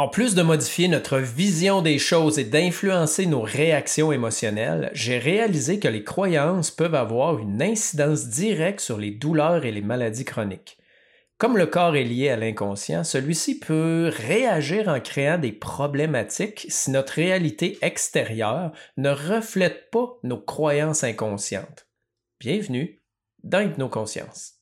En 0.00 0.08
plus 0.08 0.34
de 0.34 0.40
modifier 0.40 0.88
notre 0.88 1.18
vision 1.18 1.82
des 1.82 1.98
choses 1.98 2.38
et 2.38 2.44
d'influencer 2.44 3.26
nos 3.26 3.42
réactions 3.42 4.12
émotionnelles, 4.12 4.90
j'ai 4.94 5.18
réalisé 5.18 5.78
que 5.78 5.88
les 5.88 6.04
croyances 6.04 6.70
peuvent 6.70 6.94
avoir 6.94 7.38
une 7.38 7.60
incidence 7.60 8.28
directe 8.28 8.80
sur 8.80 8.96
les 8.96 9.10
douleurs 9.10 9.66
et 9.66 9.72
les 9.72 9.82
maladies 9.82 10.24
chroniques. 10.24 10.78
Comme 11.36 11.58
le 11.58 11.66
corps 11.66 11.96
est 11.96 12.04
lié 12.04 12.30
à 12.30 12.36
l'inconscient, 12.36 13.04
celui-ci 13.04 13.58
peut 13.58 14.10
réagir 14.10 14.88
en 14.88 15.00
créant 15.00 15.36
des 15.36 15.52
problématiques 15.52 16.64
si 16.70 16.90
notre 16.92 17.12
réalité 17.12 17.76
extérieure 17.82 18.72
ne 18.96 19.10
reflète 19.10 19.90
pas 19.90 20.18
nos 20.22 20.40
croyances 20.40 21.04
inconscientes. 21.04 21.86
Bienvenue 22.40 23.02
dans 23.44 23.60
Hypnoconscience. 23.60 24.54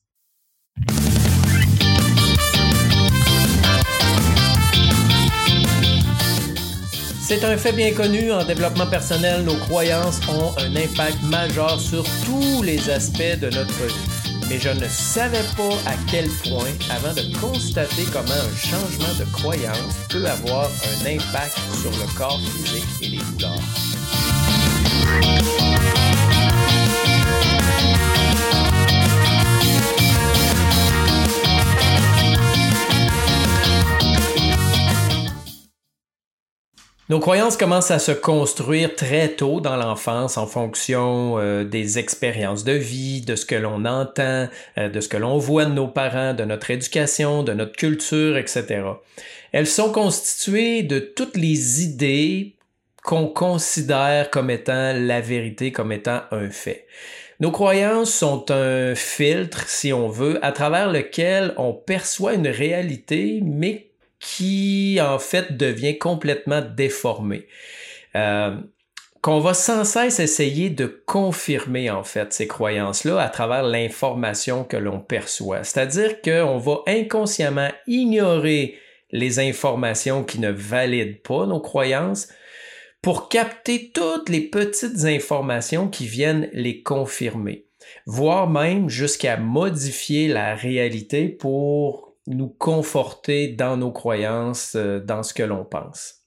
C'est 7.29 7.45
un 7.45 7.57
fait 7.57 7.73
bien 7.73 7.93
connu, 7.93 8.31
en 8.31 8.43
développement 8.43 8.87
personnel, 8.87 9.43
nos 9.43 9.53
croyances 9.53 10.19
ont 10.29 10.51
un 10.57 10.75
impact 10.75 11.21
majeur 11.21 11.79
sur 11.79 12.03
tous 12.25 12.63
les 12.63 12.89
aspects 12.89 13.39
de 13.39 13.51
notre 13.51 13.85
vie. 13.85 14.39
Mais 14.49 14.57
je 14.57 14.69
ne 14.69 14.87
savais 14.87 15.43
pas 15.55 15.75
à 15.85 15.93
quel 16.09 16.27
point 16.49 16.73
avant 16.89 17.13
de 17.13 17.21
constater 17.39 18.05
comment 18.11 18.31
un 18.31 18.57
changement 18.57 19.13
de 19.19 19.25
croyance 19.31 19.93
peut 20.09 20.25
avoir 20.25 20.65
un 20.65 21.05
impact 21.05 21.55
sur 21.79 21.91
le 21.91 22.17
corps 22.17 22.41
physique 22.41 22.83
et 23.03 23.09
les 23.09 23.17
douleurs. 23.17 23.59
Nos 37.09 37.19
croyances 37.19 37.57
commencent 37.57 37.89
à 37.89 37.97
se 37.97 38.11
construire 38.11 38.95
très 38.95 39.29
tôt 39.29 39.61
dans 39.61 39.75
l'enfance 39.75 40.37
en 40.37 40.45
fonction 40.45 41.39
euh, 41.39 41.63
des 41.63 41.97
expériences 41.97 42.63
de 42.63 42.73
vie, 42.73 43.21
de 43.21 43.35
ce 43.35 43.47
que 43.47 43.55
l'on 43.55 43.85
entend, 43.85 44.47
euh, 44.77 44.89
de 44.89 45.01
ce 45.01 45.09
que 45.09 45.17
l'on 45.17 45.39
voit 45.39 45.65
de 45.65 45.73
nos 45.73 45.87
parents, 45.87 46.35
de 46.35 46.43
notre 46.43 46.69
éducation, 46.69 47.41
de 47.41 47.53
notre 47.53 47.71
culture, 47.71 48.37
etc. 48.37 48.83
Elles 49.51 49.65
sont 49.65 49.91
constituées 49.91 50.83
de 50.83 50.99
toutes 50.99 51.35
les 51.35 51.83
idées 51.83 52.53
qu'on 53.03 53.25
considère 53.25 54.29
comme 54.29 54.51
étant 54.51 54.93
la 54.93 55.19
vérité, 55.19 55.71
comme 55.71 55.91
étant 55.91 56.21
un 56.29 56.51
fait. 56.51 56.85
Nos 57.39 57.49
croyances 57.49 58.13
sont 58.13 58.51
un 58.51 58.93
filtre, 58.93 59.67
si 59.67 59.91
on 59.93 60.09
veut, 60.09 60.37
à 60.45 60.51
travers 60.51 60.91
lequel 60.91 61.55
on 61.57 61.73
perçoit 61.73 62.35
une 62.35 62.49
réalité, 62.49 63.39
mais 63.43 63.88
qui 64.19 64.99
en 65.01 65.19
fait 65.19 65.57
devient 65.57 65.97
complètement 65.97 66.61
déformé. 66.61 67.47
Euh, 68.15 68.55
qu'on 69.21 69.39
va 69.39 69.53
sans 69.53 69.83
cesse 69.83 70.19
essayer 70.19 70.69
de 70.69 70.85
confirmer 71.05 71.89
en 71.89 72.03
fait 72.03 72.31
ces 72.31 72.47
croyances-là 72.47 73.19
à 73.19 73.29
travers 73.29 73.63
l'information 73.63 74.63
que 74.63 74.77
l'on 74.77 74.99
perçoit. 74.99 75.63
C'est-à-dire 75.63 76.21
qu'on 76.21 76.57
va 76.57 76.79
inconsciemment 76.87 77.69
ignorer 77.85 78.77
les 79.11 79.39
informations 79.39 80.23
qui 80.23 80.39
ne 80.39 80.51
valident 80.51 81.21
pas 81.21 81.45
nos 81.45 81.59
croyances 81.59 82.29
pour 83.01 83.29
capter 83.29 83.91
toutes 83.93 84.29
les 84.29 84.41
petites 84.41 85.05
informations 85.05 85.87
qui 85.87 86.05
viennent 86.05 86.49
les 86.53 86.81
confirmer, 86.81 87.65
voire 88.05 88.49
même 88.49 88.89
jusqu'à 88.89 89.37
modifier 89.37 90.27
la 90.27 90.55
réalité 90.55 91.27
pour 91.27 92.08
nous 92.27 92.49
conforter 92.49 93.47
dans 93.49 93.77
nos 93.77 93.91
croyances, 93.91 94.73
euh, 94.75 94.99
dans 94.99 95.23
ce 95.23 95.33
que 95.33 95.43
l'on 95.43 95.65
pense. 95.65 96.19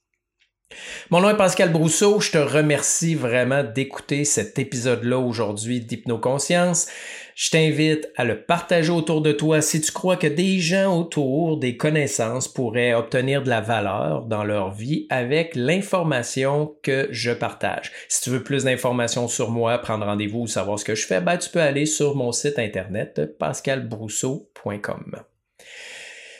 Mon 1.09 1.21
nom 1.21 1.29
est 1.29 1.37
Pascal 1.37 1.71
Brousseau, 1.71 2.19
je 2.19 2.31
te 2.31 2.37
remercie 2.37 3.15
vraiment 3.15 3.63
d'écouter 3.63 4.25
cet 4.25 4.57
épisode-là 4.59 5.19
aujourd'hui 5.19 5.79
d'Hypnoconscience. 5.81 6.87
Je 7.35 7.49
t'invite 7.49 8.11
à 8.15 8.25
le 8.25 8.43
partager 8.43 8.91
autour 8.91 9.21
de 9.21 9.31
toi 9.31 9.61
si 9.61 9.81
tu 9.81 9.91
crois 9.91 10.17
que 10.17 10.27
des 10.27 10.59
gens 10.59 10.99
autour, 10.99 11.57
des 11.57 11.77
connaissances 11.77 12.47
pourraient 12.47 12.93
obtenir 12.93 13.43
de 13.43 13.49
la 13.49 13.61
valeur 13.61 14.25
dans 14.25 14.43
leur 14.43 14.71
vie 14.71 15.07
avec 15.09 15.55
l'information 15.55 16.75
que 16.83 17.07
je 17.11 17.31
partage. 17.31 17.91
Si 18.07 18.21
tu 18.21 18.29
veux 18.29 18.43
plus 18.43 18.65
d'informations 18.65 19.27
sur 19.27 19.49
moi, 19.49 19.79
prendre 19.79 20.05
rendez-vous 20.05 20.41
ou 20.41 20.47
savoir 20.47 20.77
ce 20.77 20.85
que 20.85 20.95
je 20.95 21.07
fais, 21.07 21.21
ben, 21.21 21.37
tu 21.37 21.49
peux 21.49 21.61
aller 21.61 21.85
sur 21.85 22.15
mon 22.15 22.31
site 22.31 22.59
internet 22.59 23.37
pascalbrousseau.com. 23.39 25.23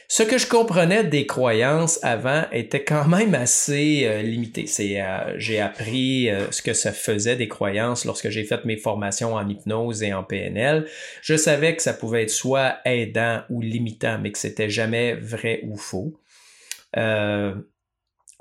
Ce 0.07 0.23
que 0.23 0.37
je 0.37 0.47
comprenais 0.47 1.03
des 1.03 1.25
croyances 1.25 1.99
avant 2.03 2.43
était 2.51 2.83
quand 2.83 3.07
même 3.07 3.35
assez 3.35 4.03
euh, 4.05 4.21
limité. 4.21 4.67
C'est, 4.67 5.01
euh, 5.01 5.37
j'ai 5.37 5.59
appris 5.59 6.29
euh, 6.29 6.51
ce 6.51 6.61
que 6.61 6.73
ça 6.73 6.91
faisait 6.91 7.35
des 7.35 7.47
croyances 7.47 8.05
lorsque 8.05 8.29
j'ai 8.29 8.43
fait 8.43 8.65
mes 8.65 8.77
formations 8.77 9.35
en 9.35 9.47
hypnose 9.47 10.03
et 10.03 10.13
en 10.13 10.23
PNL. 10.23 10.87
Je 11.21 11.35
savais 11.35 11.75
que 11.75 11.81
ça 11.81 11.93
pouvait 11.93 12.23
être 12.23 12.29
soit 12.29 12.77
aidant 12.85 13.43
ou 13.49 13.61
limitant, 13.61 14.19
mais 14.21 14.31
que 14.31 14.37
c'était 14.37 14.69
jamais 14.69 15.13
vrai 15.13 15.61
ou 15.63 15.77
faux. 15.77 16.19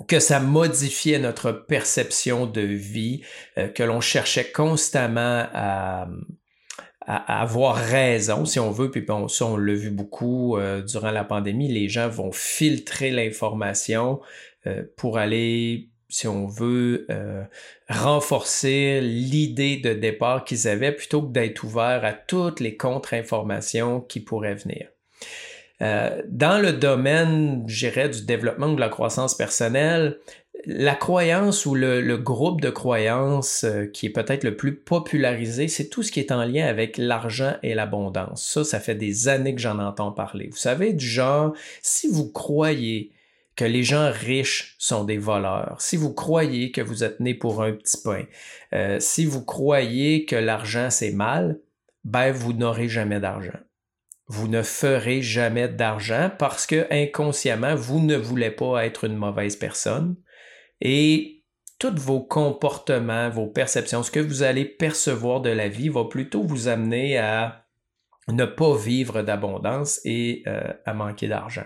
que 0.09 0.19
ça 0.19 0.41
modifiait 0.41 1.21
notre 1.21 1.53
perception 1.53 2.47
de 2.47 2.61
vie, 2.61 3.23
que 3.57 3.83
l'on 3.85 4.01
cherchait 4.01 4.51
constamment 4.51 5.47
à, 5.55 6.09
avoir 7.17 7.77
raison, 7.77 8.45
si 8.45 8.59
on 8.61 8.71
veut, 8.71 8.91
puis 8.91 9.01
bon, 9.01 9.29
ça, 9.29 9.47
on 9.47 9.57
l'a 9.57 9.75
vu 9.75 9.91
beaucoup 9.91 10.57
euh, 10.57 10.83
durant 10.83 11.11
la 11.11 11.25
pandémie, 11.25 11.69
les 11.69 11.89
gens 11.89 12.09
vont 12.09 12.33
filtrer 12.33 13.11
l'information 13.11 14.21
euh, 14.67 14.83
pour 14.97 15.19
aller, 15.19 15.89
si 16.09 16.29
on 16.29 16.47
veut, 16.47 17.07
euh, 17.11 17.43
renforcer 17.89 19.01
l'idée 19.01 19.77
de 19.77 19.93
départ 19.93 20.45
qu'ils 20.45 20.69
avaient 20.69 20.93
plutôt 20.93 21.23
que 21.23 21.33
d'être 21.33 21.65
ouverts 21.65 22.05
à 22.05 22.13
toutes 22.13 22.61
les 22.61 22.77
contre-informations 22.77 24.01
qui 24.01 24.21
pourraient 24.21 24.55
venir. 24.55 24.89
dans 25.81 26.63
le 26.63 26.73
domaine, 26.73 27.65
je 27.67 27.89
dirais, 27.89 28.09
du 28.09 28.25
développement 28.25 28.73
de 28.73 28.79
la 28.79 28.89
croissance 28.89 29.37
personnelle, 29.37 30.19
la 30.67 30.95
croyance 30.95 31.67
ou 31.67 31.75
le, 31.75 32.17
groupe 32.17 32.61
de 32.61 32.71
croyances 32.71 33.65
euh, 33.65 33.87
qui 33.87 34.07
est 34.07 34.11
peut-être 34.11 34.45
le 34.45 34.57
plus 34.57 34.77
popularisé, 34.77 35.69
c'est 35.69 35.89
tout 35.89 36.03
ce 36.03 36.13
qui 36.13 36.21
est 36.21 36.33
en 36.33 36.45
lien 36.45 36.67
avec 36.67 36.99
l'argent 36.99 37.55
et 37.63 37.75
l'abondance. 37.75 38.45
Ça, 38.45 38.65
ça 38.65 38.81
fait 38.81 38.95
des 38.95 39.29
années 39.29 39.55
que 39.55 39.61
j'en 39.61 39.79
entends 39.79 40.13
parler. 40.13 40.49
Vous 40.51 40.57
savez, 40.57 40.93
du 40.93 41.07
genre, 41.07 41.55
si 41.83 42.09
vous 42.09 42.31
croyez 42.31 43.13
que 43.57 43.65
les 43.65 43.83
gens 43.83 44.11
riches 44.13 44.77
sont 44.79 45.05
des 45.05 45.19
voleurs, 45.19 45.77
si 45.81 45.97
vous 45.97 46.15
croyez 46.15 46.71
que 46.71 46.81
vous 46.81 47.05
êtes 47.05 47.21
né 47.21 47.35
pour 47.35 47.63
un 47.63 47.73
petit 47.73 47.99
pain, 48.03 48.25
euh, 48.73 48.99
si 49.01 49.27
vous 49.27 49.45
croyez 49.45 50.25
que 50.25 50.37
l'argent 50.37 50.89
c'est 50.91 51.13
mal, 51.13 51.59
ben 52.05 52.33
vous 52.33 52.53
n'aurez 52.53 52.89
jamais 52.89 53.21
d'argent. 53.21 53.59
Vous 54.29 54.49
ne 54.49 54.63
ferez 54.63 55.21
jamais 55.21 55.69
d'argent 55.69 56.31
parce 56.39 56.67
que 56.67 56.87
inconsciemment, 56.91 57.75
vous 57.75 58.01
ne 58.01 58.17
voulez 58.17 58.51
pas 58.51 58.87
être 58.87 59.05
une 59.05 59.17
mauvaise 59.17 59.57
personne 59.57 60.17
et 60.83 61.45
tous 61.79 61.95
vos 61.95 62.21
comportements, 62.21 63.31
vos 63.31 63.47
perceptions, 63.47 64.03
ce 64.03 64.11
que 64.11 64.21
vous 64.21 64.43
allez 64.43 64.65
percevoir 64.65 65.41
de 65.41 65.51
la 65.51 65.69
vie 65.69 65.89
va 65.89 66.05
plutôt 66.05 66.43
vous 66.43 66.69
amener 66.69 67.19
à 67.19 67.67
ne 68.29 68.45
pas 68.45 68.77
vivre 68.77 69.23
d'abondance 69.23 70.01
et 70.05 70.43
euh, 70.47 70.73
à 70.85 70.93
manquer 70.93 71.29
d'argent. 71.29 71.65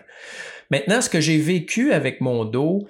Maintenant, 0.71 1.01
ce 1.01 1.11
que 1.11 1.21
j'ai 1.21 1.39
vécu 1.39 1.93
avec 1.93 2.21
mon 2.21 2.45
dos 2.45 2.87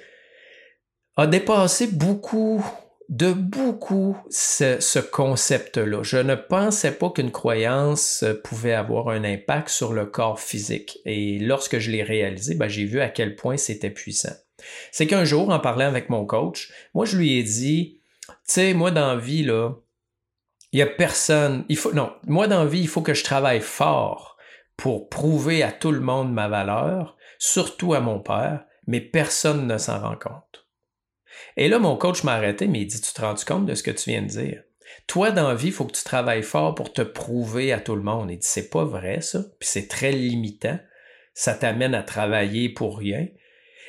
a 1.16 1.26
dépassé 1.26 1.86
beaucoup 1.88 2.64
de 3.08 3.32
beaucoup 3.32 4.16
ce, 4.30 4.98
concept-là. 4.98 6.02
Je 6.02 6.18
ne 6.18 6.34
pensais 6.34 6.92
pas 6.92 7.10
qu'une 7.10 7.30
croyance 7.30 8.24
pouvait 8.42 8.74
avoir 8.74 9.08
un 9.08 9.22
impact 9.22 9.68
sur 9.68 9.92
le 9.92 10.06
corps 10.06 10.40
physique. 10.40 10.98
Et 11.04 11.38
lorsque 11.38 11.78
je 11.78 11.90
l'ai 11.90 12.02
réalisé, 12.02 12.54
ben, 12.54 12.68
j'ai 12.68 12.84
vu 12.84 13.00
à 13.00 13.08
quel 13.08 13.36
point 13.36 13.56
c'était 13.56 13.90
puissant. 13.90 14.34
C'est 14.90 15.06
qu'un 15.06 15.24
jour, 15.24 15.50
en 15.50 15.60
parlant 15.60 15.86
avec 15.86 16.08
mon 16.08 16.24
coach, 16.24 16.72
moi, 16.94 17.04
je 17.04 17.16
lui 17.16 17.38
ai 17.38 17.42
dit, 17.42 18.00
tu 18.26 18.34
sais, 18.44 18.74
moi, 18.74 18.90
dans 18.90 19.16
vie, 19.16 19.42
là, 19.42 19.74
il 20.72 20.76
n'y 20.76 20.82
a 20.82 20.86
personne, 20.86 21.64
il 21.68 21.76
faut, 21.76 21.92
non, 21.92 22.12
moi, 22.26 22.48
dans 22.48 22.66
vie, 22.66 22.80
il 22.80 22.88
faut 22.88 23.02
que 23.02 23.14
je 23.14 23.24
travaille 23.24 23.60
fort 23.60 24.36
pour 24.76 25.08
prouver 25.08 25.62
à 25.62 25.72
tout 25.72 25.92
le 25.92 26.00
monde 26.00 26.32
ma 26.32 26.48
valeur, 26.48 27.16
surtout 27.38 27.94
à 27.94 28.00
mon 28.00 28.20
père, 28.20 28.64
mais 28.86 29.00
personne 29.00 29.66
ne 29.66 29.78
s'en 29.78 30.00
rend 30.00 30.16
compte. 30.16 30.66
Et 31.56 31.68
là, 31.68 31.78
mon 31.78 31.96
coach 31.96 32.24
m'a 32.24 32.34
arrêté, 32.34 32.66
mais 32.66 32.80
il 32.80 32.86
dit, 32.86 33.00
tu 33.00 33.12
te 33.12 33.20
rends 33.20 33.34
compte 33.46 33.66
de 33.66 33.74
ce 33.74 33.82
que 33.82 33.90
tu 33.90 34.10
viens 34.10 34.22
de 34.22 34.28
dire? 34.28 34.62
Toi, 35.06 35.30
dans 35.30 35.54
vie, 35.54 35.68
il 35.68 35.72
faut 35.72 35.84
que 35.84 35.96
tu 35.96 36.04
travailles 36.04 36.42
fort 36.42 36.74
pour 36.74 36.92
te 36.92 37.02
prouver 37.02 37.72
à 37.72 37.80
tout 37.80 37.96
le 37.96 38.02
monde. 38.02 38.30
Il 38.30 38.38
dit, 38.38 38.46
c'est 38.46 38.70
pas 38.70 38.84
vrai, 38.84 39.20
ça, 39.20 39.40
puis 39.58 39.68
c'est 39.68 39.88
très 39.88 40.12
limitant. 40.12 40.78
Ça 41.34 41.54
t'amène 41.54 41.94
à 41.94 42.02
travailler 42.02 42.68
pour 42.68 42.98
rien. 42.98 43.26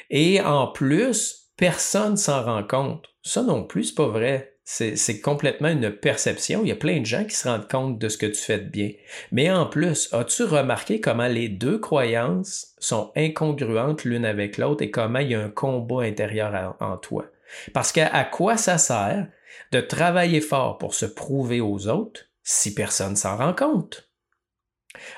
Et 0.10 0.42
en 0.42 0.68
plus, 0.68 1.52
personne 1.58 2.18
s'en 2.18 2.44
rend 2.44 2.64
compte. 2.64 3.06
Ça 3.24 3.44
non 3.44 3.64
plus, 3.64 3.86
c'est 3.86 3.96
pas 3.96 4.08
vrai. 4.08 4.54
C'est 4.64 5.22
complètement 5.22 5.70
une 5.70 5.92
perception. 5.92 6.62
Il 6.62 6.68
y 6.68 6.74
a 6.74 6.76
plein 6.76 7.00
de 7.00 7.06
gens 7.06 7.24
qui 7.24 7.36
se 7.36 7.48
rendent 7.48 7.70
compte 7.70 8.00
de 8.00 8.10
ce 8.10 8.18
que 8.18 8.26
tu 8.26 8.42
fais 8.42 8.60
de 8.60 8.70
bien. 8.70 8.92
Mais 9.32 9.50
en 9.50 9.66
plus, 9.66 10.14
as-tu 10.14 10.44
remarqué 10.44 11.00
comment 11.00 11.28
les 11.28 11.48
deux 11.48 11.80
croyances 11.80 12.74
sont 12.78 13.14
incongruentes 13.16 14.04
l'une 14.04 14.26
avec 14.26 14.58
l'autre 14.58 14.84
et 14.84 14.92
comment 14.92 15.20
il 15.20 15.32
y 15.32 15.36
a 15.36 15.42
un 15.42 15.50
combat 15.50 16.04
intérieur 16.04 16.76
en 16.82 16.98
toi? 16.98 17.28
Parce 17.74 17.94
qu'à 17.94 18.26
quoi 18.26 18.58
ça 18.58 18.78
sert 18.78 19.28
de 19.72 19.80
travailler 19.80 20.42
fort 20.42 20.78
pour 20.78 20.94
se 20.94 21.06
prouver 21.06 21.62
aux 21.62 21.88
autres 21.88 22.26
si 22.44 22.74
personne 22.74 23.16
s'en 23.16 23.38
rend 23.38 23.54
compte? 23.54 24.10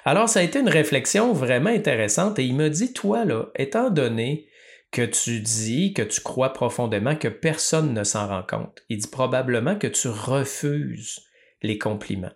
Alors, 0.05 0.29
ça 0.29 0.41
a 0.41 0.43
été 0.43 0.59
une 0.59 0.69
réflexion 0.69 1.33
vraiment 1.33 1.69
intéressante 1.69 2.37
et 2.37 2.43
il 2.43 2.55
me 2.55 2.69
dit, 2.69 2.93
toi, 2.93 3.25
là, 3.25 3.45
étant 3.55 3.89
donné 3.89 4.48
que 4.91 5.03
tu 5.03 5.39
dis, 5.39 5.93
que 5.93 6.01
tu 6.01 6.21
crois 6.21 6.53
profondément 6.53 7.15
que 7.15 7.27
personne 7.27 7.93
ne 7.93 8.03
s'en 8.03 8.27
rend 8.27 8.43
compte. 8.43 8.83
Il 8.89 8.97
dit 8.97 9.07
probablement 9.07 9.75
que 9.75 9.87
tu 9.87 10.07
refuses 10.07 11.21
les 11.61 11.77
compliments. 11.77 12.31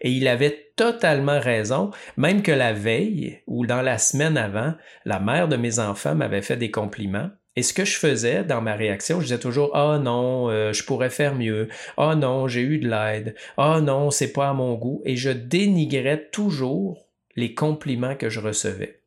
Et 0.00 0.10
il 0.10 0.28
avait 0.28 0.72
totalement 0.76 1.40
raison, 1.40 1.90
même 2.16 2.42
que 2.42 2.52
la 2.52 2.72
veille 2.72 3.42
ou 3.46 3.66
dans 3.66 3.82
la 3.82 3.98
semaine 3.98 4.36
avant, 4.36 4.74
la 5.04 5.20
mère 5.20 5.48
de 5.48 5.56
mes 5.56 5.78
enfants 5.78 6.14
m'avait 6.14 6.42
fait 6.42 6.56
des 6.56 6.70
compliments. 6.70 7.30
Et 7.56 7.62
ce 7.62 7.72
que 7.72 7.86
je 7.86 7.96
faisais 7.96 8.44
dans 8.44 8.60
ma 8.60 8.74
réaction, 8.74 9.20
je 9.20 9.26
disais 9.26 9.38
toujours 9.38 9.70
Ah 9.74 9.94
oh 9.94 10.02
non, 10.02 10.50
euh, 10.50 10.74
je 10.74 10.84
pourrais 10.84 11.08
faire 11.08 11.34
mieux. 11.34 11.68
Ah 11.96 12.10
oh 12.12 12.14
non, 12.14 12.48
j'ai 12.48 12.60
eu 12.60 12.78
de 12.78 12.88
l'aide. 12.88 13.34
Ah 13.56 13.76
oh 13.76 13.80
non, 13.80 14.10
c'est 14.10 14.32
pas 14.32 14.50
à 14.50 14.52
mon 14.52 14.74
goût. 14.74 15.00
Et 15.06 15.16
je 15.16 15.30
dénigrais 15.30 16.28
toujours 16.30 17.08
les 17.34 17.54
compliments 17.54 18.14
que 18.14 18.28
je 18.28 18.40
recevais. 18.40 19.00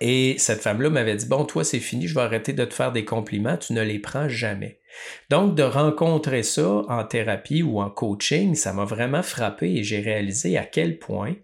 Et 0.00 0.36
cette 0.38 0.60
femme-là 0.60 0.90
m'avait 0.90 1.16
dit, 1.16 1.26
bon, 1.26 1.44
toi, 1.44 1.64
c'est 1.64 1.80
fini, 1.80 2.06
je 2.06 2.14
vais 2.14 2.20
arrêter 2.20 2.52
de 2.52 2.64
te 2.64 2.74
faire 2.74 2.92
des 2.92 3.04
compliments, 3.04 3.56
tu 3.56 3.72
ne 3.72 3.82
les 3.82 3.98
prends 3.98 4.28
jamais. 4.28 4.80
Donc, 5.30 5.54
de 5.54 5.62
rencontrer 5.62 6.42
ça 6.42 6.82
en 6.88 7.04
thérapie 7.04 7.62
ou 7.62 7.80
en 7.80 7.90
coaching, 7.90 8.54
ça 8.54 8.72
m'a 8.72 8.84
vraiment 8.84 9.22
frappé 9.22 9.74
et 9.74 9.84
j'ai 9.84 10.00
réalisé 10.00 10.58
à 10.58 10.64
quel 10.64 10.98
point 10.98 11.34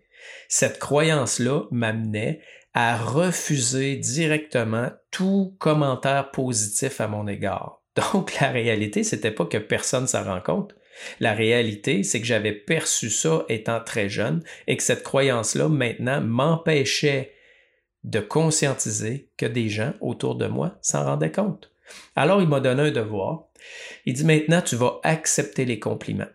cette 0.49 0.79
croyance-là 0.79 1.63
m'amenait 1.71 2.41
à 2.75 2.97
refuser 2.97 3.97
directement 3.97 4.91
tout 5.11 5.55
commentaire 5.59 6.31
positif 6.31 7.01
à 7.01 7.09
mon 7.09 7.27
égard. 7.27 7.83
Donc, 7.97 8.39
la 8.41 8.51
réalité, 8.51 9.05
c'était 9.05 9.31
pas 9.31 9.45
que 9.45 9.59
personne 9.59 10.07
s'en 10.07 10.25
rend 10.25 10.41
compte. 10.41 10.75
La 11.21 11.35
réalité, 11.35 12.03
c'est 12.03 12.21
que 12.21 12.27
j'avais 12.27 12.53
perçu 12.53 13.11
ça 13.11 13.45
étant 13.49 13.81
très 13.81 14.09
jeune 14.09 14.43
et 14.67 14.77
que 14.77 14.83
cette 14.83 15.03
croyance-là, 15.03 15.69
maintenant, 15.69 16.21
m'empêchait 16.21 17.33
de 18.05 18.21
conscientiser 18.21 19.29
que 19.37 19.47
des 19.47 19.69
gens 19.69 19.93
autour 20.01 20.35
de 20.35 20.47
moi 20.47 20.77
s'en 20.83 21.05
rendaient 21.05 21.33
compte. 21.33 21.71
Alors 22.17 22.41
il 22.43 22.49
m'a 22.49 22.61
donné 22.61 22.83
un 22.83 22.91
devoir. 22.91 23.45
Il 24.07 24.15
dit 24.15 24.25
maintenant 24.25 24.63
tu 24.63 24.77
vas 24.77 25.01
accepter 25.05 25.65
les 25.65 25.79
compliments. 25.79 26.27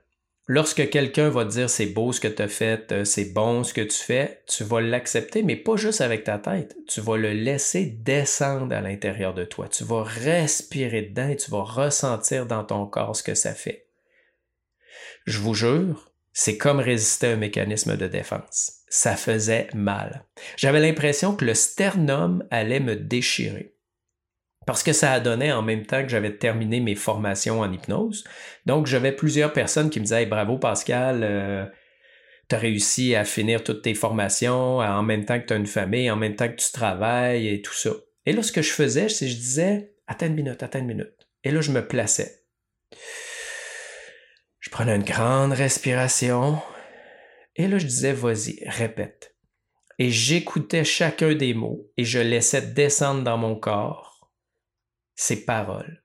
Lorsque 0.50 0.90
quelqu'un 0.90 1.30
va 1.30 1.44
dire 1.44 1.69
c'est 1.69 1.88
beau 1.88 2.14
ce 2.14 2.22
que 2.22 2.30
tu 2.30 2.42
as 2.42 2.48
fait, 2.48 2.90
euh, 2.94 3.04
c'est 3.04 3.34
bon 3.34 3.66
ce 3.66 3.74
que 3.74 3.81
tu 3.81 3.98
fais, 3.98 4.44
tu 4.48 4.64
vas 4.64 4.80
l'accepter, 4.80 5.44
mais 5.44 5.58
pas 5.58 5.75
juste 5.75 6.00
avec 6.00 6.24
ta 6.24 6.40
tête. 6.40 6.78
Tu 6.88 7.02
vas 7.02 7.18
le 7.18 7.34
laisser 7.34 7.86
descendre 7.86 8.74
à 8.74 8.80
l'intérieur 8.80 9.34
de 9.34 9.44
toi. 9.44 9.68
Tu 9.68 9.84
vas 9.84 10.04
respirer 10.04 11.02
dedans 11.02 11.28
et 11.28 11.36
tu 11.36 11.52
vas 11.52 11.64
ressentir 11.64 12.46
dans 12.46 12.64
ton 12.64 12.86
corps 12.86 13.18
ce 13.18 13.24
que 13.24 13.36
ça 13.36 13.54
fait. 13.54 13.88
Je 15.25 15.40
vous 15.40 15.54
jure, 15.54 16.14
c'est 16.31 16.58
comme 16.58 16.80
résister 16.80 17.28
à 17.28 17.31
un 17.31 17.36
mécanisme 17.36 17.98
de 17.98 18.08
défense 18.08 18.76
ça 18.89 19.16
faisait 19.16 19.68
mal. 19.74 20.24
J'avais 20.56 20.80
l'impression 20.80 21.36
que 21.36 21.45
le 21.45 21.54
sternum 21.54 22.45
allait 22.51 22.80
me 22.80 22.95
déchirer. 22.95 23.74
Parce 24.66 24.84
que 24.84 24.92
ça 24.92 25.19
donné 25.22 25.51
en 25.54 25.62
même 25.62 25.86
temps 25.86 26.04
que 26.04 26.10
j'avais 26.10 26.36
terminé 26.36 26.81
mes 26.81 26.95
formations 26.95 27.62
en 27.62 27.72
hypnose. 27.72 28.25
Donc, 28.66 28.86
j'avais 28.86 29.13
plusieurs 29.13 29.54
personnes 29.54 29.89
qui 29.89 30.00
me 30.00 30.06
disaient 30.06 30.25
Bravo 30.25 30.57
Pascal, 30.57 31.22
euh, 31.24 31.66
tu 32.50 32.56
as 32.56 32.60
réussi 32.60 33.16
à 33.16 33.24
finir 33.24 33.63
toutes 33.63 33.81
tes 33.81 33.94
formations 33.94 34.80
en 34.80 35.04
même 35.04 35.24
temps 35.24 35.40
que 35.40 35.45
tu 35.45 35.54
as 35.54 35.57
une 35.57 35.68
famille, 35.68 36.12
en 36.12 36.18
même 36.18 36.36
temps 36.36 36.50
que 36.50 36.56
tu 36.56 36.72
travailles 36.72 37.48
et 37.48 37.62
tout 37.62 37.74
ça. 37.74 37.92
Et 38.25 38.33
là, 38.33 38.44
ce 38.44 38.51
que 38.51 38.62
je 38.62 38.72
faisais, 38.72 39.07
c'est 39.07 39.25
que 39.25 39.31
je 39.31 39.38
disais 39.38 39.94
Attends 40.06 40.28
une 40.28 40.36
minute, 40.36 40.63
attends 40.63 40.80
une 40.80 40.88
minute. 40.88 41.28
Et 41.44 41.51
là, 41.51 41.62
je 41.62 41.72
me 41.72 41.86
plaçais. 41.86 42.44
Je 44.60 44.69
prenais 44.69 44.95
une 44.95 45.04
grande 45.04 45.54
respiration. 45.54 46.62
Et 47.57 47.68
là, 47.68 47.77
je 47.77 47.86
disais, 47.86 48.13
vas-y, 48.13 48.63
répète. 48.65 49.36
Et 50.00 50.12
j'écoutais 50.12 50.83
chacun 50.83 51.33
des 51.33 51.54
mots 51.54 51.92
et 51.98 52.06
je 52.06 52.19
laissais 52.19 52.62
descendre 52.62 53.24
dans 53.24 53.38
mon 53.38 53.56
corps 53.56 54.31
ces 55.15 55.44
paroles. 55.44 56.04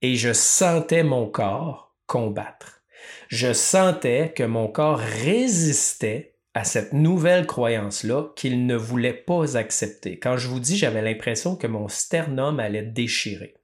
Et 0.00 0.16
je 0.16 0.32
sentais 0.32 1.04
mon 1.04 1.28
corps 1.28 1.94
combattre. 2.06 2.82
Je 3.28 3.52
sentais 3.52 4.32
que 4.34 4.42
mon 4.42 4.68
corps 4.68 4.98
résistait 4.98 6.38
à 6.54 6.64
cette 6.64 6.92
nouvelle 6.92 7.46
croyance-là 7.46 8.32
qu'il 8.36 8.66
ne 8.66 8.76
voulait 8.76 9.12
pas 9.12 9.56
accepter. 9.56 10.18
Quand 10.18 10.36
je 10.36 10.48
vous 10.48 10.60
dis, 10.60 10.76
j'avais 10.76 11.02
l'impression 11.02 11.56
que 11.56 11.66
mon 11.66 11.88
sternum 11.88 12.60
allait 12.60 12.82
déchirer. 12.82 13.56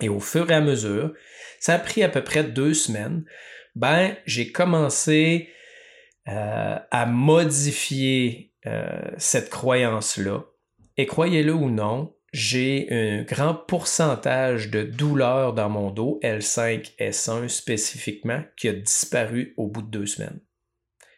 Et 0.00 0.08
au 0.08 0.20
fur 0.20 0.50
et 0.50 0.54
à 0.54 0.60
mesure, 0.60 1.14
ça 1.60 1.74
a 1.74 1.78
pris 1.78 2.02
à 2.02 2.08
peu 2.08 2.22
près 2.22 2.44
deux 2.44 2.74
semaines, 2.74 3.24
ben, 3.74 4.16
j'ai 4.26 4.52
commencé 4.52 5.48
euh, 6.28 6.78
à 6.90 7.06
modifier 7.06 8.52
euh, 8.66 9.10
cette 9.18 9.50
croyance-là. 9.50 10.44
Et 10.96 11.06
croyez-le 11.06 11.52
ou 11.52 11.70
non, 11.70 12.14
j'ai 12.32 12.88
un 12.90 13.22
grand 13.22 13.54
pourcentage 13.54 14.70
de 14.70 14.82
douleur 14.82 15.52
dans 15.52 15.68
mon 15.68 15.90
dos, 15.90 16.18
L5, 16.22 16.96
S1 16.98 17.48
spécifiquement, 17.48 18.42
qui 18.56 18.68
a 18.68 18.72
disparu 18.72 19.54
au 19.56 19.68
bout 19.68 19.82
de 19.82 19.90
deux 19.90 20.06
semaines. 20.06 20.40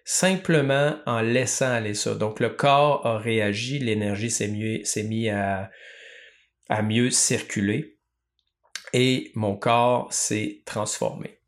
Simplement 0.05 0.99
en 1.07 1.21
laissant 1.21 1.71
aller 1.71 1.95
ça. 1.95 2.15
Donc 2.15 2.39
le 2.39 2.51
corps 2.51 3.07
a 3.07 3.19
réagi, 3.19 3.79
l'énergie 3.79 4.31
s'est 4.31 4.49
mis 4.49 5.29
à, 5.29 5.71
à 6.69 6.83
mieux 6.83 7.11
circuler 7.11 7.99
et 8.93 9.33
mon 9.35 9.57
corps 9.57 10.13
s'est 10.13 10.63
transformé. 10.65 11.41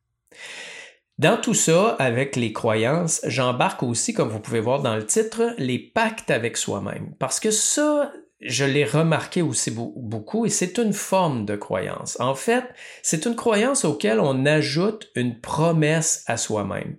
Dans 1.18 1.36
tout 1.36 1.54
ça, 1.54 1.96
avec 1.98 2.36
les 2.36 2.52
croyances, 2.52 3.20
j'embarque 3.24 3.82
aussi, 3.82 4.14
comme 4.14 4.28
vous 4.28 4.38
pouvez 4.38 4.60
voir 4.60 4.82
dans 4.82 4.94
le 4.94 5.04
titre, 5.04 5.52
les 5.58 5.78
pactes 5.78 6.30
avec 6.30 6.56
soi-même. 6.56 7.12
Parce 7.18 7.40
que 7.40 7.50
ça, 7.50 8.12
je 8.40 8.64
l'ai 8.64 8.84
remarqué 8.84 9.42
aussi 9.42 9.72
beaucoup 9.72 10.46
et 10.46 10.48
c'est 10.48 10.78
une 10.78 10.92
forme 10.92 11.44
de 11.44 11.56
croyance. 11.56 12.20
En 12.20 12.36
fait, 12.36 12.64
c'est 13.02 13.26
une 13.26 13.34
croyance 13.34 13.84
auquel 13.84 14.20
on 14.20 14.46
ajoute 14.46 15.10
une 15.16 15.40
promesse 15.40 16.22
à 16.28 16.36
soi-même. 16.36 16.96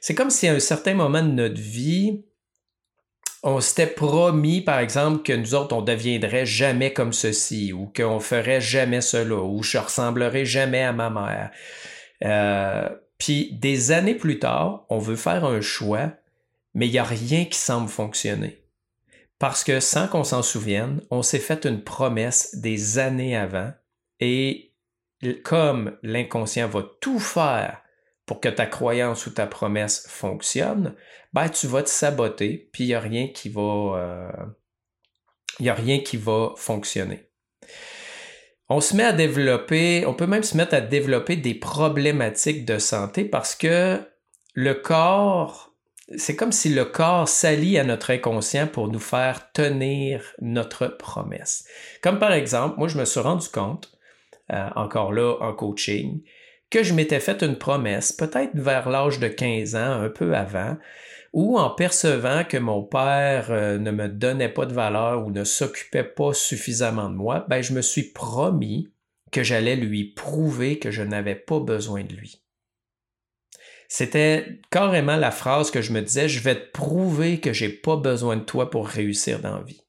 C'est 0.00 0.16
comme 0.16 0.30
si 0.30 0.48
à 0.48 0.54
un 0.54 0.60
certain 0.60 0.94
moment 0.94 1.22
de 1.22 1.28
notre 1.28 1.60
vie, 1.60 2.24
on 3.44 3.60
s'était 3.60 3.86
promis, 3.86 4.62
par 4.62 4.80
exemple, 4.80 5.22
que 5.22 5.32
nous 5.32 5.54
autres, 5.54 5.76
on 5.76 5.82
deviendrait 5.82 6.44
jamais 6.44 6.92
comme 6.92 7.12
ceci, 7.12 7.72
ou 7.72 7.90
qu'on 7.94 8.18
ferait 8.20 8.60
jamais 8.60 9.00
cela, 9.00 9.36
ou 9.36 9.62
je 9.62 9.78
ressemblerai 9.78 10.44
jamais 10.44 10.82
à 10.82 10.92
ma 10.92 11.08
mère. 11.08 11.50
Euh, 12.22 12.88
puis 13.20 13.52
des 13.52 13.92
années 13.92 14.14
plus 14.14 14.38
tard, 14.38 14.86
on 14.88 14.98
veut 14.98 15.14
faire 15.14 15.44
un 15.44 15.60
choix, 15.60 16.10
mais 16.72 16.88
il 16.88 16.92
n'y 16.92 16.98
a 16.98 17.04
rien 17.04 17.44
qui 17.44 17.58
semble 17.58 17.88
fonctionner. 17.88 18.64
Parce 19.38 19.62
que 19.62 19.78
sans 19.78 20.08
qu'on 20.08 20.24
s'en 20.24 20.42
souvienne, 20.42 21.02
on 21.10 21.22
s'est 21.22 21.38
fait 21.38 21.66
une 21.66 21.84
promesse 21.84 22.56
des 22.56 22.98
années 22.98 23.36
avant 23.36 23.72
et 24.20 24.72
comme 25.44 25.98
l'inconscient 26.02 26.66
va 26.66 26.82
tout 27.00 27.18
faire 27.18 27.82
pour 28.24 28.40
que 28.40 28.48
ta 28.48 28.64
croyance 28.64 29.26
ou 29.26 29.30
ta 29.30 29.46
promesse 29.46 30.06
fonctionne, 30.08 30.94
ben 31.34 31.48
tu 31.50 31.66
vas 31.66 31.82
te 31.82 31.90
saboter, 31.90 32.70
puis 32.72 32.84
il 32.84 32.88
n'y 32.88 32.94
a 32.94 33.00
rien 33.00 33.28
qui 33.28 33.50
va, 33.50 33.60
euh, 33.60 34.32
il 35.58 35.68
a 35.68 35.74
rien 35.74 36.00
qui 36.00 36.16
va 36.16 36.54
fonctionner 36.56 37.29
on 38.70 38.80
se 38.80 38.96
met 38.96 39.02
à 39.02 39.12
développer, 39.12 40.04
on 40.06 40.14
peut 40.14 40.28
même 40.28 40.44
se 40.44 40.56
mettre 40.56 40.74
à 40.74 40.80
développer 40.80 41.34
des 41.34 41.54
problématiques 41.54 42.64
de 42.64 42.78
santé 42.78 43.24
parce 43.24 43.56
que 43.56 43.98
le 44.54 44.74
corps, 44.74 45.74
c'est 46.16 46.36
comme 46.36 46.52
si 46.52 46.68
le 46.68 46.84
corps 46.84 47.28
s'allie 47.28 47.78
à 47.78 47.84
notre 47.84 48.12
inconscient 48.12 48.68
pour 48.68 48.86
nous 48.86 49.00
faire 49.00 49.50
tenir 49.52 50.22
notre 50.40 50.86
promesse. 50.86 51.64
Comme 52.00 52.20
par 52.20 52.32
exemple, 52.32 52.76
moi 52.78 52.86
je 52.86 52.96
me 52.96 53.04
suis 53.04 53.18
rendu 53.18 53.48
compte, 53.48 53.90
euh, 54.52 54.68
encore 54.76 55.12
là 55.12 55.34
en 55.40 55.52
coaching, 55.52 56.22
que 56.70 56.84
je 56.84 56.94
m'étais 56.94 57.18
fait 57.18 57.42
une 57.42 57.58
promesse, 57.58 58.12
peut-être 58.12 58.54
vers 58.54 58.88
l'âge 58.88 59.18
de 59.18 59.26
15 59.26 59.74
ans, 59.74 60.00
un 60.00 60.08
peu 60.08 60.36
avant, 60.36 60.76
ou 61.32 61.58
en 61.58 61.70
percevant 61.70 62.44
que 62.44 62.56
mon 62.56 62.82
père 62.82 63.50
euh, 63.50 63.78
ne 63.78 63.90
me 63.90 64.08
donnait 64.08 64.48
pas 64.48 64.66
de 64.66 64.74
valeur 64.74 65.24
ou 65.24 65.30
ne 65.30 65.44
s'occupait 65.44 66.04
pas 66.04 66.34
suffisamment 66.34 67.08
de 67.08 67.14
moi, 67.14 67.46
ben, 67.48 67.62
je 67.62 67.72
me 67.72 67.82
suis 67.82 68.02
promis 68.02 68.88
que 69.30 69.44
j'allais 69.44 69.76
lui 69.76 70.04
prouver 70.12 70.78
que 70.78 70.90
je 70.90 71.02
n'avais 71.02 71.36
pas 71.36 71.60
besoin 71.60 72.02
de 72.02 72.14
lui. 72.14 72.42
C'était 73.88 74.60
carrément 74.70 75.16
la 75.16 75.30
phrase 75.30 75.70
que 75.70 75.82
je 75.82 75.92
me 75.92 76.00
disais, 76.00 76.28
je 76.28 76.40
vais 76.40 76.54
te 76.54 76.70
prouver 76.70 77.40
que 77.40 77.52
j'ai 77.52 77.68
pas 77.68 77.96
besoin 77.96 78.36
de 78.36 78.44
toi 78.44 78.70
pour 78.70 78.86
réussir 78.86 79.40
dans 79.40 79.56
la 79.56 79.64
vie. 79.64 79.82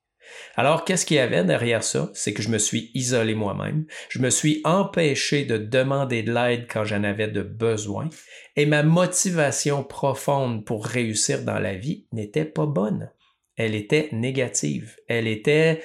Alors, 0.56 0.86
qu'est-ce 0.86 1.06
qu'il 1.06 1.18
y 1.18 1.20
avait 1.20 1.44
derrière 1.44 1.84
ça? 1.84 2.10
C'est 2.14 2.34
que 2.34 2.42
je 2.42 2.50
me 2.50 2.58
suis 2.58 2.92
isolé 2.94 3.36
moi-même. 3.36 3.86
Je 4.10 4.20
me 4.20 4.30
suis 4.30 4.62
empêché 4.64 5.46
de 5.46 5.58
demander 5.58 6.24
de 6.24 6.34
l'aide 6.34 6.68
quand 6.70 6.84
j'en 6.84 7.04
avais 7.04 7.28
de 7.28 7.42
besoin. 7.42 8.10
Et 8.56 8.66
ma 8.66 8.84
motivation 8.84 9.84
profonde 9.84 10.66
pour 10.66 10.86
réussir 10.86 11.44
dans 11.44 11.60
la 11.60 11.76
vie 11.76 12.08
n'était 12.12 12.46
pas 12.46 12.66
bonne. 12.66 13.12
Elle 13.56 13.76
était 13.76 14.10
négative. 14.12 14.96
Elle 15.08 15.28
était, 15.28 15.82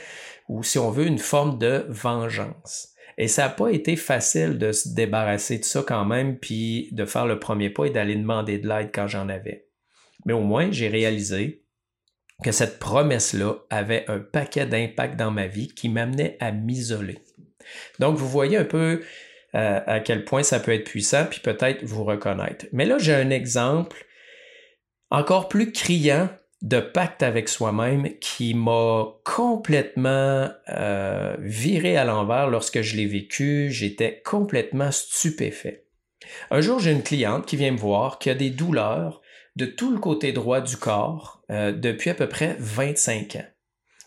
ou 0.49 0.63
si 0.63 0.79
on 0.79 0.91
veut, 0.91 1.07
une 1.07 1.19
forme 1.19 1.59
de 1.59 1.87
vengeance. 1.89 2.95
Et 3.19 3.29
ça 3.29 3.45
n'a 3.45 3.49
pas 3.49 3.69
été 3.69 3.97
facile 3.97 4.59
de 4.59 4.73
se 4.73 4.91
débarrasser 4.91 5.59
de 5.59 5.65
ça 5.65 5.83
quand 5.87 6.05
même, 6.05 6.39
puis 6.39 6.89
de 6.93 7.05
faire 7.05 7.27
le 7.27 7.39
premier 7.39 7.71
pas 7.71 7.87
et 7.87 7.91
d'aller 7.91 8.17
demander 8.17 8.59
de 8.59 8.69
l'aide 8.69 8.91
quand 8.93 9.09
j'en 9.09 9.29
avais. 9.29 9.69
Mais 10.27 10.33
au 10.33 10.41
moins, 10.41 10.71
j'ai 10.71 10.89
réalisé 10.89 11.66
que 12.43 12.53
cette 12.53 12.79
promesse-là 12.79 13.55
avait 13.71 14.05
un 14.09 14.19
paquet 14.19 14.67
d'impacts 14.67 15.17
dans 15.17 15.31
ma 15.31 15.47
vie 15.47 15.69
qui 15.69 15.89
m'amenait 15.89 16.37
à 16.41 16.53
m'isoler. 16.53 17.19
Donc, 17.99 18.17
vous 18.17 18.29
voyez 18.29 18.57
un 18.57 18.65
peu 18.65 19.03
euh, 19.55 19.81
à 19.87 20.01
quel 20.01 20.25
point 20.25 20.43
ça 20.43 20.61
peut 20.61 20.73
être 20.73 20.85
puissant, 20.85 21.25
puis 21.29 21.41
peut-être 21.41 21.83
vous 21.83 22.05
reconnaître. 22.05 22.67
Mais 22.73 22.85
là, 22.85 22.99
j'ai 22.99 23.15
un 23.15 23.31
exemple 23.31 24.05
encore 25.11 25.49
plus 25.49 25.73
criant 25.73 26.29
de 26.63 26.81
pacte 26.81 27.23
avec 27.23 27.49
soi-même 27.49 28.19
qui 28.19 28.55
m'a 28.55 29.07
complètement 29.25 30.49
euh, 30.69 31.37
viré 31.39 31.97
à 31.97 32.05
l'envers 32.05 32.49
lorsque 32.49 32.81
je 32.83 32.97
l'ai 32.97 33.07
vécu. 33.07 33.71
J'étais 33.71 34.23
complètement 34.25 34.91
stupéfait. 34.91 35.87
Un 36.51 36.61
jour, 36.61 36.81
j'ai 36.81 36.93
une 36.93 37.03
cliente 37.03 37.47
qui 37.47 37.57
vient 37.57 37.73
me 37.73 37.79
voir 37.79 38.19
qui 38.19 38.31
a 38.31 38.35
des 38.35 38.51
douleurs 38.51 39.21
de 39.57 39.67
tout 39.67 39.91
le 39.91 39.99
côté 39.99 40.33
droit 40.33 40.61
du 40.61 40.77
corps 40.77 41.43
euh, 41.51 41.73
depuis 41.73 42.11
à 42.11 42.15
peu 42.15 42.29
près 42.29 42.57
25 42.61 43.37
ans. 43.37 43.45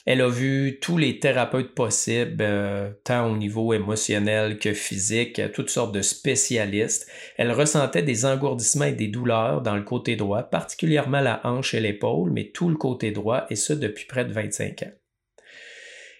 Elle 0.05 0.21
a 0.21 0.29
vu 0.29 0.79
tous 0.81 0.97
les 0.97 1.19
thérapeutes 1.19 1.75
possibles, 1.75 2.41
euh, 2.41 2.91
tant 3.03 3.29
au 3.29 3.37
niveau 3.37 3.73
émotionnel 3.73 4.57
que 4.57 4.73
physique, 4.73 5.41
toutes 5.53 5.69
sortes 5.69 5.93
de 5.93 6.01
spécialistes. 6.01 7.07
Elle 7.37 7.51
ressentait 7.51 8.01
des 8.01 8.25
engourdissements 8.25 8.85
et 8.85 8.93
des 8.93 9.07
douleurs 9.07 9.61
dans 9.61 9.75
le 9.75 9.83
côté 9.83 10.15
droit, 10.15 10.43
particulièrement 10.43 11.19
la 11.19 11.41
hanche 11.43 11.73
et 11.73 11.79
l'épaule, 11.79 12.31
mais 12.31 12.45
tout 12.45 12.69
le 12.69 12.77
côté 12.77 13.11
droit, 13.11 13.45
et 13.49 13.55
ça 13.55 13.75
depuis 13.75 14.05
près 14.05 14.25
de 14.25 14.33
25 14.33 14.83
ans. 14.83 14.91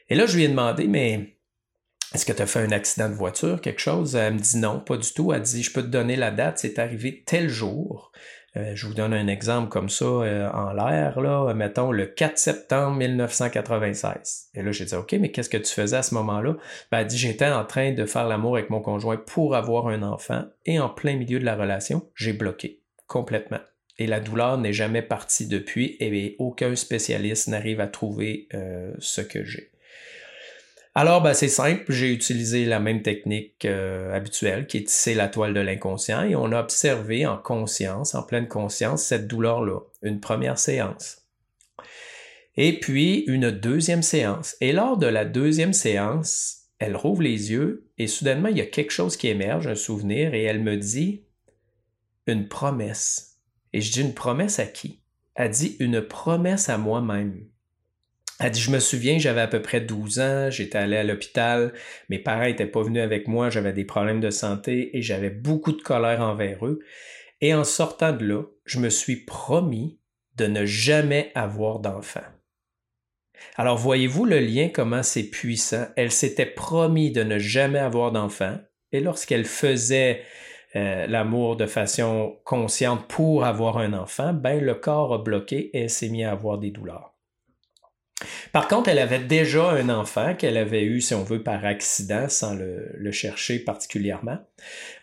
Et 0.10 0.16
là, 0.16 0.26
je 0.26 0.36
lui 0.36 0.44
ai 0.44 0.50
demandé, 0.50 0.88
mais 0.88 1.38
est-ce 2.14 2.26
que 2.26 2.34
tu 2.34 2.42
as 2.42 2.48
fait 2.48 2.60
un 2.60 2.72
accident 2.72 3.10
de 3.10 3.14
voiture, 3.14 3.62
quelque 3.62 3.82
chose? 3.82 4.16
Elle 4.16 4.34
me 4.34 4.40
dit 4.40 4.58
non, 4.58 4.80
pas 4.80 4.98
du 4.98 5.12
tout. 5.14 5.32
Elle 5.32 5.44
dit, 5.44 5.62
je 5.62 5.72
peux 5.72 5.84
te 5.84 5.88
donner 5.88 6.16
la 6.16 6.32
date, 6.32 6.58
c'est 6.58 6.80
arrivé 6.80 7.24
tel 7.26 7.50
jour. 7.50 8.12
Euh, 8.58 8.72
je 8.76 8.88
vous 8.88 8.94
donne 8.94 9.14
un 9.14 9.28
exemple 9.28 9.70
comme 9.70 9.90
ça 9.90 10.06
euh, 10.06 10.50
en 10.52 10.74
l'air, 10.74 11.20
là, 11.22 11.54
mettons 11.54 11.92
le 11.92 12.06
4 12.06 12.38
septembre 12.38 12.98
1996. 12.98 14.50
Et 14.56 14.64
là, 14.64 14.72
j'ai 14.72 14.86
dit, 14.86 14.96
OK, 14.96 15.14
mais 15.14 15.32
qu'est-ce 15.32 15.50
que 15.50 15.58
tu 15.58 15.74
faisais 15.74 15.98
à 15.98 16.04
ce 16.04 16.16
moment-là? 16.16 16.56
Ben, 16.92 17.00
elle 17.00 17.08
dit, 17.08 17.18
j'étais 17.18 17.50
en 17.50 17.66
train 17.66 17.92
de 17.92 18.06
faire 18.06 18.28
l'amour 18.28 18.56
avec 18.56 18.70
mon 18.70 18.82
conjoint 18.82 19.18
pour 19.18 19.56
avoir 19.56 19.88
un 19.88 20.04
enfant 20.04 20.46
et 20.66 20.80
en 20.80 20.90
plein 20.90 21.16
milieu 21.16 21.40
de 21.40 21.46
la 21.46 21.56
relation, 21.56 22.08
j'ai 22.16 22.34
bloqué 22.34 22.82
complètement. 23.08 23.60
Et 23.98 24.08
la 24.08 24.22
douleur 24.22 24.58
n'est 24.58 24.74
jamais 24.74 25.02
partie 25.02 25.46
depuis 25.46 25.98
et 26.00 26.36
aucun 26.40 26.76
spécialiste 26.76 27.50
n'arrive 27.50 27.82
à 27.82 27.88
trouver 27.88 28.48
euh, 28.54 28.94
ce 29.00 29.20
que 29.20 29.44
j'ai. 29.44 29.69
Alors, 30.96 31.22
ben, 31.22 31.34
c'est 31.34 31.48
simple, 31.48 31.92
j'ai 31.92 32.12
utilisé 32.12 32.66
la 32.66 32.80
même 32.80 33.04
technique 33.04 33.64
euh, 33.66 34.14
habituelle 34.14 34.68
qui 34.68 34.78
est 34.78 34.84
tisser 34.88 35.14
la 35.14 35.28
toile 35.28 35.54
de 35.54 35.60
l'inconscient 35.60 36.24
et 36.24 36.36
on 36.36 36.52
a 36.52 36.60
observé 36.60 37.26
en 37.26 37.38
conscience, 37.38 38.16
en 38.16 38.24
pleine 38.24 38.48
conscience, 38.48 39.04
cette 39.04 39.28
douleur-là. 39.28 39.80
Une 40.02 40.20
première 40.20 40.58
séance. 40.58 41.28
Et 42.58 42.80
puis 42.80 43.24
une 43.28 43.52
deuxième 43.52 44.02
séance. 44.02 44.58
Et 44.62 44.74
lors 44.74 44.98
de 44.98 45.06
la 45.06 45.26
deuxième 45.26 45.74
séance, 45.74 46.60
elle 46.80 46.96
rouvre 46.96 47.22
les 47.22 47.52
yeux 47.52 47.90
et 47.98 48.08
soudainement, 48.08 48.50
il 48.50 48.58
y 48.58 48.62
a 48.62 48.66
quelque 48.66 48.92
chose 48.92 49.16
qui 49.16 49.28
émerge, 49.28 49.68
un 49.68 49.76
souvenir, 49.76 50.34
et 50.34 50.44
elle 50.44 50.64
me 50.64 50.78
dit 50.78 51.24
une 52.26 52.48
promesse. 52.48 53.38
Et 53.74 53.82
je 53.82 53.92
dis 53.92 54.02
une 54.02 54.14
promesse 54.14 54.60
à 54.60 54.66
qui? 54.66 55.02
Elle 55.36 55.52
dit 55.52 55.76
une 55.80 56.02
promesse 56.02 56.70
à 56.70 56.78
moi-même. 56.78 57.46
Elle 58.42 58.52
dit, 58.52 58.62
je 58.62 58.72
me 58.72 58.80
souviens, 58.80 59.18
j'avais 59.20 59.42
à 59.42 59.48
peu 59.48 59.62
près 59.62 59.82
12 59.82 60.20
ans, 60.20 60.50
j'étais 60.50 60.78
allé 60.78 60.96
à 60.96 61.04
l'hôpital, 61.04 61.74
mes 62.08 62.20
parents 62.20 62.46
n'étaient 62.46 62.66
pas 62.66 62.82
venus 62.82 63.04
avec 63.04 63.28
moi, 63.28 63.50
j'avais 63.50 63.74
des 63.74 63.84
problèmes 63.84 64.22
de 64.22 64.30
santé 64.30 64.98
et 64.98 65.02
j'avais 65.02 65.30
beaucoup 65.30 65.74
de 65.74 65.82
colère 65.82 66.22
envers 66.22 66.66
eux. 66.66 66.80
Et 67.42 67.54
en 67.54 67.66
sortant 67.66 68.14
de 68.14 68.26
là, 68.26 68.44
je 68.64 68.80
me 68.80 68.90
suis 68.90 69.18
promis 69.18 70.00
de 70.38 70.48
ne 70.48 70.66
jamais 70.66 71.32
avoir 71.36 71.80
d'enfant. 71.80 72.24
Alors 73.56 73.78
voyez-vous 73.78 74.24
le 74.24 74.40
lien, 74.40 74.70
comment 74.74 75.04
c'est 75.04 75.30
puissant? 75.30 75.88
Elle 75.98 76.12
s'était 76.12 76.46
promis 76.46 77.12
de 77.12 77.24
ne 77.24 77.40
jamais 77.40 77.80
avoir 77.80 78.12
d'enfant 78.14 78.58
et 78.92 79.02
lorsqu'elle 79.02 79.46
faisait 79.46 80.22
euh, 80.76 81.08
l'amour 81.08 81.58
de 81.58 81.66
façon 81.66 82.38
consciente 82.46 83.08
pour 83.08 83.44
avoir 83.44 83.78
un 83.78 83.94
enfant, 83.94 84.34
ben 84.34 84.64
le 84.64 84.76
corps 84.76 85.14
a 85.14 85.18
bloqué 85.18 85.72
et 85.74 85.82
elle 85.84 85.90
s'est 85.90 86.10
mis 86.10 86.24
à 86.24 86.32
avoir 86.32 86.58
des 86.58 86.72
douleurs. 86.72 87.19
Par 88.52 88.68
contre, 88.68 88.90
elle 88.90 89.00
avait 89.00 89.20
déjà 89.20 89.70
un 89.70 89.90
enfant 89.90 90.36
qu'elle 90.36 90.58
avait 90.58 90.84
eu, 90.84 91.02
si 91.02 91.14
on 91.14 91.24
veut, 91.24 91.44
par 91.44 91.66
accident, 91.66 92.28
sans 92.28 92.54
le, 92.54 93.12
chercher 93.12 93.60
particulièrement. 93.60 94.38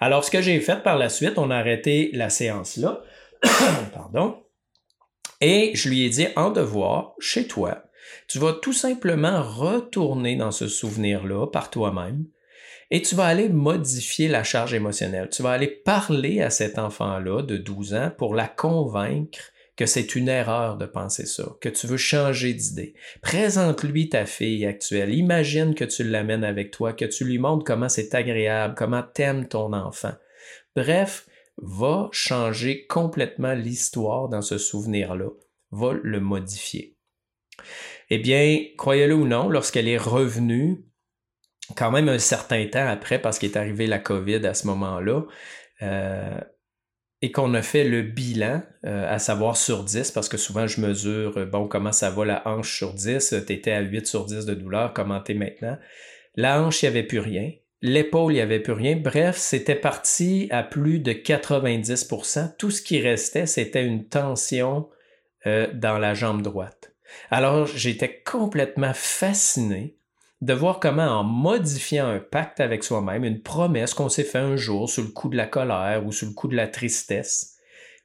Alors, 0.01 0.25
ce 0.25 0.31
que 0.31 0.43
j'ai 0.43 0.61
fait 0.61 0.83
par 0.83 0.99
la 0.99 1.09
suite, 1.09 1.39
on 1.39 1.51
a 1.51 1.57
arrêté 1.57 2.11
la 2.13 2.31
séance 2.31 2.77
là. 2.77 3.03
Pardon. 3.95 4.43
Et 5.41 5.73
je 5.75 5.89
lui 5.89 6.05
ai 6.05 6.09
dit, 6.09 6.29
en 6.37 6.51
devoir, 6.51 7.15
chez 7.19 7.47
toi, 7.47 7.85
tu 8.29 8.39
vas 8.39 8.53
tout 8.53 8.73
simplement 8.73 9.43
retourner 9.43 10.37
dans 10.37 10.51
ce 10.51 10.69
souvenir-là 10.69 11.47
par 11.47 11.71
toi-même 11.71 12.25
et 12.91 13.03
tu 13.03 13.15
vas 13.15 13.27
aller 13.27 13.49
modifier 13.49 14.29
la 14.29 14.45
charge 14.45 14.75
émotionnelle. 14.75 15.29
Tu 15.31 15.43
vas 15.43 15.51
aller 15.51 15.67
parler 15.67 16.41
à 16.41 16.51
cet 16.51 16.79
enfant-là 16.79 17.43
de 17.43 17.57
12 17.57 17.95
ans 17.95 18.13
pour 18.17 18.35
la 18.35 18.47
convaincre 18.47 19.53
que 19.77 19.87
c'est 19.87 20.15
une 20.15 20.29
erreur 20.29 20.77
de 20.77 20.87
penser 20.87 21.27
ça, 21.27 21.45
que 21.61 21.69
tu 21.69 21.87
veux 21.87 21.99
changer 21.99 22.55
d'idée. 22.55 22.95
Présente-lui 23.21 24.09
ta 24.09 24.25
fille 24.25 24.65
actuelle. 24.65 25.15
Imagine 25.15 25.75
que 25.75 25.85
tu 25.85 26.03
l'amènes 26.03 26.45
avec 26.45 26.71
toi, 26.71 26.95
que 26.95 27.05
tu 27.05 27.25
lui 27.25 27.39
montres 27.39 27.65
comment 27.65 27.89
c'est 27.89 28.15
agréable, 28.15 28.75
comment 28.77 29.03
t'aimes 29.03 29.49
ton 29.49 29.73
enfant. 29.75 30.15
Bref, 30.75 31.27
va 31.59 32.09
changer 32.13 32.87
complètement 32.87 33.53
l'histoire 33.53 34.29
dans 34.29 34.43
ce 34.43 34.59
souvenir-là. 34.59 35.29
Va 35.71 35.93
le 35.93 36.21
modifier. 36.21 36.97
Eh 38.09 38.19
bien, 38.19 38.65
croyez-le 38.79 39.15
ou 39.15 39.27
non, 39.27 39.49
lorsqu'elle 39.49 39.89
est 39.89 39.99
revenue, 39.99 40.85
quand 41.77 41.91
même 41.91 42.09
un 42.09 42.19
certain 42.19 42.67
temps 42.67 42.87
après, 42.87 43.19
parce 43.19 43.39
qu'il 43.39 43.51
est 43.51 43.57
arrivé 43.57 43.87
la 43.87 43.99
COVID 43.99 44.47
à 44.47 44.55
ce 44.55 44.67
moment-là, 44.69 45.23
euh, 45.83 46.41
et 47.23 47.33
qu'on 47.33 47.55
a 47.55 47.63
fait 47.63 47.85
le 47.85 48.03
bilan, 48.03 48.63
euh, 48.85 49.13
à 49.13 49.19
savoir 49.19 49.57
sur 49.57 49.85
10, 49.85 50.11
parce 50.11 50.29
que 50.29 50.37
souvent 50.37 50.67
je 50.67 50.81
mesure, 50.81 51.39
euh, 51.39 51.47
bon, 51.47 51.67
comment 51.67 51.93
ça 51.93 52.11
va 52.11 52.25
la 52.25 52.47
hanche 52.47 52.77
sur 52.77 52.93
10, 52.93 53.35
tu 53.47 53.53
étais 53.53 53.73
à 53.73 53.81
8 53.81 54.07
sur 54.07 54.27
10 54.27 54.45
de 54.45 54.55
douleur, 54.55 54.93
comment 54.93 55.21
t'es 55.21 55.35
maintenant? 55.35 55.79
La 56.35 56.63
hanche, 56.63 56.83
il 56.83 56.87
n'y 56.87 56.91
avait 56.91 57.07
plus 57.07 57.21
rien. 57.21 57.51
L'épaule, 57.83 58.33
il 58.33 58.37
n'y 58.37 58.43
avait 58.43 58.61
plus 58.61 58.73
rien. 58.73 58.97
Bref, 58.97 59.37
c'était 59.37 59.75
parti 59.75 60.49
à 60.51 60.63
plus 60.63 60.99
de 60.99 61.13
90%. 61.13 62.57
Tout 62.59 62.71
ce 62.71 62.83
qui 62.83 63.01
restait, 63.01 63.47
c'était 63.47 63.85
une 63.85 64.07
tension 64.09 64.89
euh, 65.47 65.67
dans 65.73 65.99
la 65.99 66.15
jambe 66.15 66.43
droite. 66.43 66.95
Alors, 67.31 67.67
j'étais 67.67 68.23
complètement 68.25 68.93
fasciné 68.95 69.96
de 70.41 70.53
voir 70.53 70.81
comment 70.81 71.21
en 71.21 71.25
modifiant 71.25 72.09
un 72.09 72.19
pacte 72.19 72.61
avec 72.61 72.85
soi-même, 72.85 73.25
une 73.25 73.43
promesse 73.43 73.95
qu'on 73.95 74.09
s'est 74.09 74.25
fait 74.25 74.39
un 74.39 74.57
jour 74.57 74.89
sous 74.89 75.03
le 75.03 75.09
coup 75.09 75.29
de 75.29 75.37
la 75.37 75.47
colère 75.47 76.05
ou 76.07 76.13
sous 76.13 76.27
le 76.27 76.33
coup 76.33 76.49
de 76.49 76.57
la 76.57 76.69
tristesse, 76.69 77.57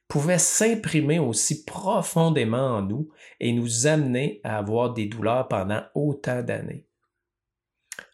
pouvait 0.07 0.37
s'imprimer 0.37 1.19
aussi 1.19 1.63
profondément 1.63 2.77
en 2.77 2.81
nous 2.81 3.09
et 3.39 3.53
nous 3.53 3.87
amener 3.87 4.41
à 4.43 4.57
avoir 4.57 4.93
des 4.93 5.05
douleurs 5.05 5.47
pendant 5.47 5.83
autant 5.95 6.41
d'années. 6.41 6.85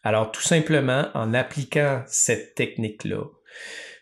Alors 0.02 0.30
tout 0.30 0.42
simplement 0.42 1.08
en 1.14 1.34
appliquant 1.34 2.02
cette 2.06 2.54
technique-là, 2.54 3.24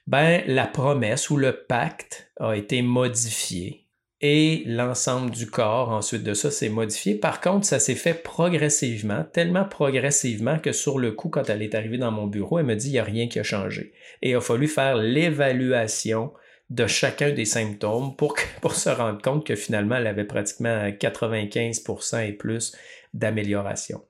ben 0.06 0.42
la 0.46 0.66
promesse 0.66 1.30
ou 1.30 1.36
le 1.36 1.64
pacte 1.64 2.30
a 2.38 2.56
été 2.56 2.82
modifié 2.82 3.85
et 4.20 4.62
l'ensemble 4.66 5.30
du 5.30 5.46
corps 5.46 5.90
ensuite 5.90 6.22
de 6.22 6.32
ça 6.32 6.50
s'est 6.50 6.70
modifié. 6.70 7.14
Par 7.14 7.40
contre, 7.40 7.66
ça 7.66 7.78
s'est 7.78 7.94
fait 7.94 8.14
progressivement, 8.14 9.24
tellement 9.24 9.64
progressivement 9.64 10.58
que 10.58 10.72
sur 10.72 10.98
le 10.98 11.12
coup, 11.12 11.28
quand 11.28 11.50
elle 11.50 11.62
est 11.62 11.74
arrivée 11.74 11.98
dans 11.98 12.12
mon 12.12 12.26
bureau, 12.26 12.58
elle 12.58 12.66
me 12.66 12.76
dit 12.76 12.88
il 12.88 12.92
n'y 12.92 12.98
a 12.98 13.04
rien 13.04 13.28
qui 13.28 13.38
a 13.38 13.42
changé. 13.42 13.92
Et 14.22 14.30
il 14.30 14.36
a 14.36 14.40
fallu 14.40 14.68
faire 14.68 14.96
l'évaluation 14.96 16.32
de 16.70 16.86
chacun 16.86 17.30
des 17.30 17.44
symptômes 17.44 18.16
pour, 18.16 18.36
pour 18.62 18.74
se 18.74 18.88
rendre 18.88 19.20
compte 19.20 19.46
que 19.46 19.54
finalement, 19.54 19.96
elle 19.96 20.06
avait 20.06 20.24
pratiquement 20.24 20.88
95% 20.88 22.26
et 22.26 22.32
plus 22.32 22.74
d'amélioration. 23.12 24.02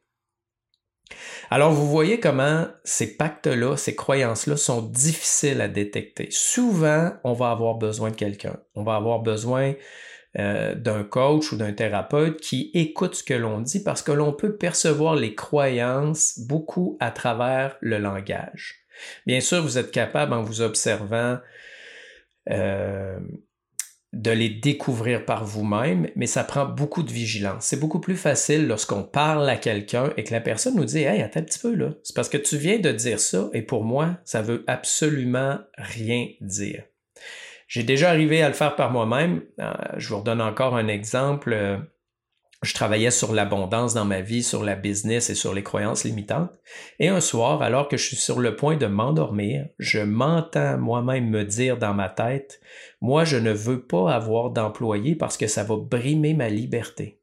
Alors, 1.50 1.72
vous 1.72 1.88
voyez 1.88 2.18
comment 2.18 2.66
ces 2.84 3.16
pactes-là, 3.16 3.76
ces 3.76 3.94
croyances-là 3.94 4.56
sont 4.56 4.82
difficiles 4.82 5.60
à 5.60 5.68
détecter. 5.68 6.28
Souvent, 6.30 7.12
on 7.24 7.32
va 7.32 7.50
avoir 7.50 7.76
besoin 7.76 8.10
de 8.10 8.16
quelqu'un. 8.16 8.56
On 8.74 8.82
va 8.82 8.96
avoir 8.96 9.20
besoin 9.20 9.74
euh, 10.38 10.74
d'un 10.74 11.04
coach 11.04 11.52
ou 11.52 11.56
d'un 11.56 11.72
thérapeute 11.72 12.40
qui 12.40 12.70
écoute 12.74 13.14
ce 13.14 13.22
que 13.22 13.32
l'on 13.32 13.60
dit 13.60 13.82
parce 13.82 14.02
que 14.02 14.12
l'on 14.12 14.32
peut 14.32 14.56
percevoir 14.56 15.14
les 15.14 15.34
croyances 15.34 16.40
beaucoup 16.40 16.98
à 17.00 17.10
travers 17.10 17.76
le 17.80 17.98
langage. 17.98 18.84
Bien 19.26 19.40
sûr, 19.40 19.62
vous 19.62 19.78
êtes 19.78 19.90
capable 19.90 20.34
en 20.34 20.42
vous 20.42 20.60
observant 20.60 21.38
euh, 22.50 23.18
de 24.16 24.30
les 24.30 24.48
découvrir 24.48 25.24
par 25.24 25.44
vous-même, 25.44 26.08
mais 26.16 26.26
ça 26.26 26.42
prend 26.42 26.64
beaucoup 26.64 27.02
de 27.02 27.12
vigilance. 27.12 27.66
C'est 27.66 27.78
beaucoup 27.78 28.00
plus 28.00 28.16
facile 28.16 28.66
lorsqu'on 28.66 29.02
parle 29.02 29.48
à 29.48 29.56
quelqu'un 29.56 30.12
et 30.16 30.24
que 30.24 30.32
la 30.32 30.40
personne 30.40 30.76
nous 30.76 30.86
dit 30.86 31.00
Hey, 31.00 31.22
attends 31.22 31.40
un 31.40 31.42
petit 31.42 31.58
peu 31.58 31.74
là. 31.74 31.90
C'est 32.02 32.16
parce 32.16 32.30
que 32.30 32.38
tu 32.38 32.56
viens 32.56 32.78
de 32.78 32.90
dire 32.90 33.20
ça 33.20 33.50
et 33.52 33.62
pour 33.62 33.84
moi, 33.84 34.16
ça 34.24 34.40
veut 34.40 34.64
absolument 34.66 35.58
rien 35.76 36.28
dire. 36.40 36.84
J'ai 37.68 37.82
déjà 37.82 38.08
arrivé 38.08 38.42
à 38.42 38.48
le 38.48 38.54
faire 38.54 38.76
par 38.76 38.90
moi-même. 38.90 39.42
Euh, 39.60 39.72
je 39.96 40.08
vous 40.08 40.18
redonne 40.18 40.40
encore 40.40 40.76
un 40.76 40.88
exemple. 40.88 41.52
Je 42.66 42.74
travaillais 42.74 43.12
sur 43.12 43.32
l'abondance 43.32 43.94
dans 43.94 44.04
ma 44.04 44.20
vie, 44.20 44.42
sur 44.42 44.64
la 44.64 44.74
business 44.74 45.30
et 45.30 45.36
sur 45.36 45.54
les 45.54 45.62
croyances 45.62 46.02
limitantes. 46.02 46.50
Et 46.98 47.06
un 47.06 47.20
soir, 47.20 47.62
alors 47.62 47.86
que 47.86 47.96
je 47.96 48.04
suis 48.04 48.16
sur 48.16 48.40
le 48.40 48.56
point 48.56 48.76
de 48.76 48.86
m'endormir, 48.86 49.68
je 49.78 50.00
m'entends 50.00 50.76
moi-même 50.76 51.30
me 51.30 51.44
dire 51.44 51.76
dans 51.76 51.94
ma 51.94 52.08
tête, 52.08 52.60
moi, 53.00 53.24
je 53.24 53.36
ne 53.36 53.52
veux 53.52 53.86
pas 53.86 54.12
avoir 54.12 54.50
d'employé 54.50 55.14
parce 55.14 55.36
que 55.36 55.46
ça 55.46 55.62
va 55.62 55.76
brimer 55.76 56.34
ma 56.34 56.48
liberté. 56.48 57.20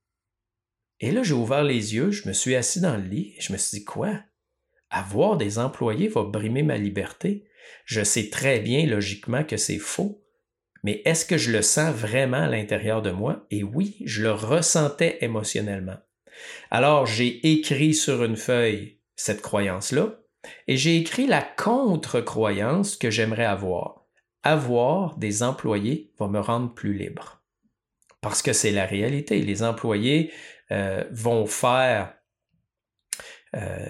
Et 1.01 1.11
là, 1.11 1.23
j'ai 1.23 1.33
ouvert 1.33 1.65
les 1.65 1.93
yeux, 1.93 2.11
je 2.11 2.25
me 2.29 2.33
suis 2.33 2.55
assis 2.55 2.79
dans 2.79 2.95
le 2.95 3.03
lit 3.03 3.33
et 3.37 3.41
je 3.41 3.51
me 3.51 3.57
suis 3.57 3.79
dit, 3.79 3.83
quoi? 3.83 4.17
Avoir 4.89 5.35
des 5.35 5.59
employés 5.59 6.07
va 6.07 6.23
brimer 6.23 6.63
ma 6.63 6.77
liberté? 6.77 7.43
Je 7.83 8.01
sais 8.01 8.29
très 8.29 8.61
bien 8.61 8.85
logiquement 8.85 9.43
que 9.43 9.57
c'est 9.57 9.77
faux 9.77 10.22
mais 10.83 11.01
est-ce 11.05 11.25
que 11.25 11.37
je 11.37 11.51
le 11.51 11.61
sens 11.61 11.93
vraiment 11.95 12.43
à 12.43 12.47
l'intérieur 12.47 13.01
de 13.01 13.11
moi? 13.11 13.45
Et 13.51 13.63
oui, 13.63 13.97
je 14.05 14.23
le 14.23 14.31
ressentais 14.31 15.17
émotionnellement. 15.21 15.97
Alors, 16.71 17.05
j'ai 17.05 17.51
écrit 17.53 17.93
sur 17.93 18.23
une 18.23 18.35
feuille 18.35 18.99
cette 19.15 19.41
croyance-là 19.41 20.19
et 20.67 20.75
j'ai 20.75 20.97
écrit 20.97 21.27
la 21.27 21.41
contre-croyance 21.41 22.97
que 22.97 23.09
j'aimerais 23.09 23.45
avoir. 23.45 24.05
Avoir 24.43 25.15
des 25.17 25.41
employés 25.41 26.11
va 26.19 26.27
me 26.27 26.39
rendre 26.39 26.73
plus 26.73 26.93
libre. 26.93 27.41
Parce 28.19 28.41
que 28.41 28.51
c'est 28.51 28.71
la 28.71 28.85
réalité. 28.85 29.39
Les 29.39 29.63
employés 29.63 30.31
euh, 30.71 31.03
vont 31.11 31.45
faire 31.45 32.13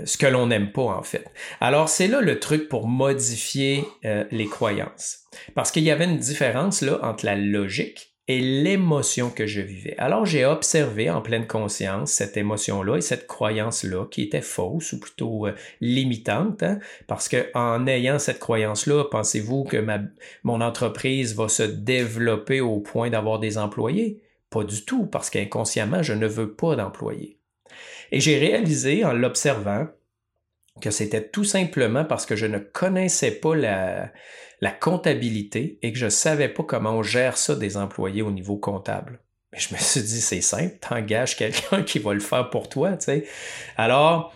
ce 0.05 0.17
que 0.17 0.25
l'on 0.25 0.47
n'aime 0.47 0.71
pas 0.71 0.83
en 0.83 1.03
fait. 1.03 1.25
Alors 1.61 1.89
c'est 1.89 2.07
là 2.07 2.21
le 2.21 2.39
truc 2.39 2.69
pour 2.69 2.87
modifier 2.87 3.85
euh, 4.05 4.25
les 4.31 4.47
croyances. 4.47 5.25
Parce 5.55 5.71
qu'il 5.71 5.83
y 5.83 5.91
avait 5.91 6.05
une 6.05 6.17
différence 6.17 6.81
là 6.81 6.99
entre 7.01 7.25
la 7.25 7.35
logique 7.35 8.13
et 8.27 8.39
l'émotion 8.39 9.29
que 9.29 9.45
je 9.45 9.59
vivais. 9.61 9.95
Alors 9.97 10.25
j'ai 10.25 10.45
observé 10.45 11.09
en 11.09 11.21
pleine 11.21 11.47
conscience 11.47 12.11
cette 12.11 12.37
émotion-là 12.37 12.97
et 12.97 13.01
cette 13.01 13.27
croyance-là 13.27 14.05
qui 14.09 14.21
était 14.21 14.41
fausse 14.41 14.93
ou 14.93 14.99
plutôt 14.99 15.47
euh, 15.47 15.55
limitante, 15.81 16.63
hein, 16.63 16.79
parce 17.07 17.27
que 17.27 17.49
en 17.53 17.85
ayant 17.87 18.19
cette 18.19 18.39
croyance-là, 18.39 19.05
pensez-vous 19.11 19.65
que 19.65 19.77
ma, 19.77 19.99
mon 20.43 20.61
entreprise 20.61 21.35
va 21.35 21.49
se 21.49 21.63
développer 21.63 22.61
au 22.61 22.79
point 22.79 23.09
d'avoir 23.09 23.39
des 23.39 23.57
employés? 23.57 24.21
Pas 24.49 24.63
du 24.63 24.85
tout, 24.85 25.07
parce 25.07 25.29
qu'inconsciemment, 25.29 26.03
je 26.03 26.13
ne 26.13 26.27
veux 26.27 26.53
pas 26.53 26.75
d'employés. 26.75 27.39
Et 28.11 28.19
j'ai 28.19 28.37
réalisé 28.37 29.03
en 29.03 29.13
l'observant 29.13 29.87
que 30.81 30.91
c'était 30.91 31.27
tout 31.27 31.43
simplement 31.43 32.05
parce 32.05 32.25
que 32.25 32.35
je 32.35 32.45
ne 32.45 32.59
connaissais 32.59 33.31
pas 33.31 33.55
la, 33.55 34.11
comptabilité 34.79 35.77
et 35.81 35.91
que 35.91 35.99
je 35.99 36.05
ne 36.05 36.09
savais 36.09 36.49
pas 36.49 36.63
comment 36.63 36.91
on 36.91 37.03
gère 37.03 37.37
ça 37.37 37.55
des 37.55 37.77
employés 37.77 38.21
au 38.21 38.31
niveau 38.31 38.57
comptable. 38.57 39.19
Mais 39.51 39.59
je 39.59 39.73
me 39.73 39.79
suis 39.79 40.01
dit, 40.01 40.21
c'est 40.21 40.41
simple, 40.41 40.77
t'engages 40.79 41.35
quelqu'un 41.35 41.83
qui 41.83 41.99
va 41.99 42.13
le 42.13 42.19
faire 42.19 42.49
pour 42.49 42.69
toi, 42.69 42.97
tu 42.97 43.05
sais. 43.05 43.27
Alors, 43.77 44.33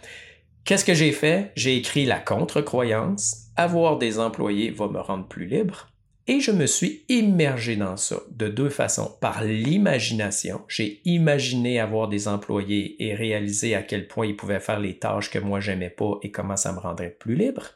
qu'est-ce 0.66 0.86
que 0.86 0.94
j'ai 0.94 1.12
fait? 1.12 1.52
J'ai 1.56 1.78
écrit 1.78 2.06
la 2.06 2.20
contre-croyance. 2.20 3.48
Avoir 3.56 3.98
des 3.98 4.20
employés 4.20 4.70
va 4.70 4.88
me 4.88 5.00
rendre 5.00 5.28
plus 5.28 5.46
libre. 5.46 5.90
Et 6.30 6.42
je 6.42 6.52
me 6.52 6.66
suis 6.66 7.06
immergé 7.08 7.78
dans 7.78 7.96
ça 7.96 8.18
de 8.32 8.50
deux 8.50 8.70
façons. 8.70 9.16
Par 9.22 9.46
l'imagination, 9.46 10.62
j'ai 10.68 11.02
imaginé 11.06 11.80
avoir 11.80 12.10
des 12.10 12.28
employés 12.28 13.02
et 13.02 13.16
réaliser 13.16 13.76
à 13.76 13.82
quel 13.82 14.10
point 14.10 14.26
ils 14.26 14.36
pouvaient 14.36 14.60
faire 14.60 14.80
les 14.80 15.00
tâches 15.00 15.32
que 15.32 15.40
moi 15.40 15.62
j'aimais 15.62 15.90
pas 15.90 16.20
et 16.24 16.32
comment 16.32 16.58
ça 16.58 16.74
me 16.74 16.80
rendrait 16.80 17.16
plus 17.18 17.36
libre. 17.36 17.68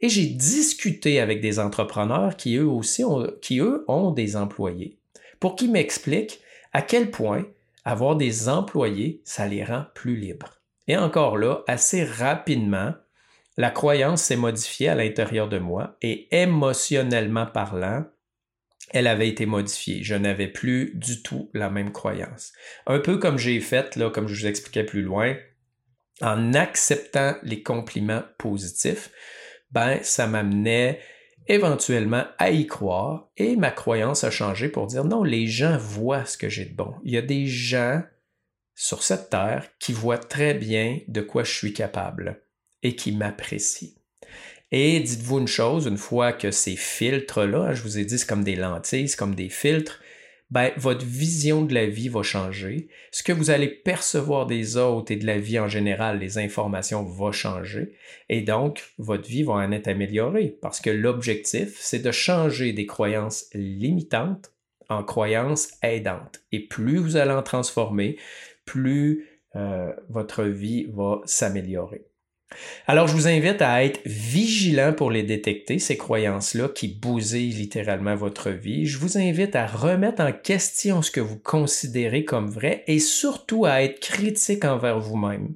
Et 0.00 0.08
j'ai 0.08 0.26
discuté 0.26 1.18
avec 1.18 1.40
des 1.40 1.58
entrepreneurs 1.58 2.36
qui 2.36 2.56
eux 2.56 2.66
aussi 2.66 3.02
ont, 3.02 3.26
qui 3.42 3.58
eux 3.58 3.84
ont 3.88 4.12
des 4.12 4.36
employés 4.36 4.96
pour 5.40 5.56
qu'ils 5.56 5.72
m'expliquent 5.72 6.40
à 6.72 6.80
quel 6.80 7.10
point 7.10 7.44
avoir 7.84 8.14
des 8.16 8.48
employés, 8.48 9.20
ça 9.24 9.46
les 9.46 9.64
rend 9.64 9.84
plus 9.94 10.16
libres. 10.16 10.60
Et 10.86 10.96
encore 10.96 11.38
là, 11.38 11.62
assez 11.66 12.04
rapidement, 12.04 12.94
la 13.56 13.70
croyance 13.70 14.22
s'est 14.22 14.36
modifiée 14.36 14.88
à 14.88 14.94
l'intérieur 14.94 15.48
de 15.48 15.58
moi 15.58 15.96
et 16.02 16.28
émotionnellement 16.36 17.46
parlant, 17.46 18.04
elle 18.90 19.06
avait 19.06 19.28
été 19.28 19.46
modifiée. 19.46 20.02
Je 20.02 20.14
n'avais 20.14 20.48
plus 20.48 20.92
du 20.94 21.22
tout 21.22 21.50
la 21.54 21.70
même 21.70 21.92
croyance. 21.92 22.52
Un 22.86 22.98
peu 22.98 23.18
comme 23.18 23.38
j'ai 23.38 23.60
fait, 23.60 23.96
là, 23.96 24.10
comme 24.10 24.28
je 24.28 24.40
vous 24.40 24.46
expliquais 24.46 24.84
plus 24.84 25.02
loin, 25.02 25.36
en 26.20 26.54
acceptant 26.54 27.36
les 27.42 27.62
compliments 27.62 28.22
positifs, 28.38 29.10
ben, 29.70 29.98
ça 30.02 30.26
m'amenait 30.26 31.00
éventuellement 31.46 32.24
à 32.38 32.50
y 32.50 32.66
croire 32.66 33.30
et 33.36 33.56
ma 33.56 33.70
croyance 33.70 34.24
a 34.24 34.30
changé 34.30 34.68
pour 34.68 34.86
dire 34.86 35.04
non, 35.04 35.22
les 35.22 35.46
gens 35.46 35.76
voient 35.76 36.24
ce 36.24 36.38
que 36.38 36.48
j'ai 36.48 36.64
de 36.64 36.74
bon. 36.74 36.94
Il 37.04 37.12
y 37.12 37.18
a 37.18 37.22
des 37.22 37.46
gens 37.46 38.02
sur 38.74 39.02
cette 39.02 39.30
terre 39.30 39.68
qui 39.78 39.92
voient 39.92 40.18
très 40.18 40.54
bien 40.54 41.00
de 41.08 41.20
quoi 41.20 41.44
je 41.44 41.52
suis 41.52 41.72
capable 41.72 42.43
et 42.84 42.94
qui 42.94 43.10
m'apprécient. 43.10 43.90
Et 44.70 45.00
dites-vous 45.00 45.38
une 45.38 45.48
chose, 45.48 45.86
une 45.86 45.96
fois 45.96 46.32
que 46.32 46.50
ces 46.50 46.76
filtres-là, 46.76 47.74
je 47.74 47.82
vous 47.82 47.98
ai 47.98 48.04
dit, 48.04 48.18
c'est 48.18 48.28
comme 48.28 48.44
des 48.44 48.56
lentilles, 48.56 49.08
c'est 49.08 49.18
comme 49.18 49.34
des 49.34 49.48
filtres, 49.48 50.00
ben, 50.50 50.70
votre 50.76 51.04
vision 51.04 51.62
de 51.62 51.74
la 51.74 51.86
vie 51.86 52.08
va 52.08 52.22
changer. 52.22 52.88
Ce 53.10 53.22
que 53.22 53.32
vous 53.32 53.50
allez 53.50 53.68
percevoir 53.68 54.46
des 54.46 54.76
autres 54.76 55.10
et 55.10 55.16
de 55.16 55.26
la 55.26 55.38
vie 55.38 55.58
en 55.58 55.68
général, 55.68 56.18
les 56.18 56.38
informations 56.38 57.02
vont 57.02 57.32
changer. 57.32 57.94
Et 58.28 58.42
donc, 58.42 58.84
votre 58.98 59.28
vie 59.28 59.42
va 59.42 59.54
en 59.54 59.72
être 59.72 59.88
améliorée 59.88 60.56
parce 60.60 60.80
que 60.80 60.90
l'objectif, 60.90 61.76
c'est 61.80 61.98
de 62.00 62.12
changer 62.12 62.72
des 62.72 62.86
croyances 62.86 63.46
limitantes 63.54 64.52
en 64.88 65.02
croyances 65.02 65.72
aidantes. 65.82 66.42
Et 66.52 66.60
plus 66.60 66.98
vous 66.98 67.16
allez 67.16 67.32
en 67.32 67.42
transformer, 67.42 68.18
plus 68.64 69.26
euh, 69.56 69.92
votre 70.08 70.44
vie 70.44 70.86
va 70.92 71.20
s'améliorer. 71.24 72.04
Alors, 72.86 73.08
je 73.08 73.14
vous 73.14 73.28
invite 73.28 73.62
à 73.62 73.84
être 73.84 74.00
vigilant 74.04 74.92
pour 74.92 75.10
les 75.10 75.22
détecter, 75.22 75.78
ces 75.78 75.96
croyances-là 75.96 76.68
qui 76.68 76.88
bousillent 76.88 77.52
littéralement 77.52 78.14
votre 78.14 78.50
vie. 78.50 78.86
Je 78.86 78.98
vous 78.98 79.18
invite 79.18 79.56
à 79.56 79.66
remettre 79.66 80.22
en 80.22 80.32
question 80.32 81.02
ce 81.02 81.10
que 81.10 81.20
vous 81.20 81.38
considérez 81.38 82.24
comme 82.24 82.50
vrai 82.50 82.84
et 82.86 82.98
surtout 82.98 83.64
à 83.64 83.82
être 83.82 84.00
critique 84.00 84.64
envers 84.64 85.00
vous-même. 85.00 85.54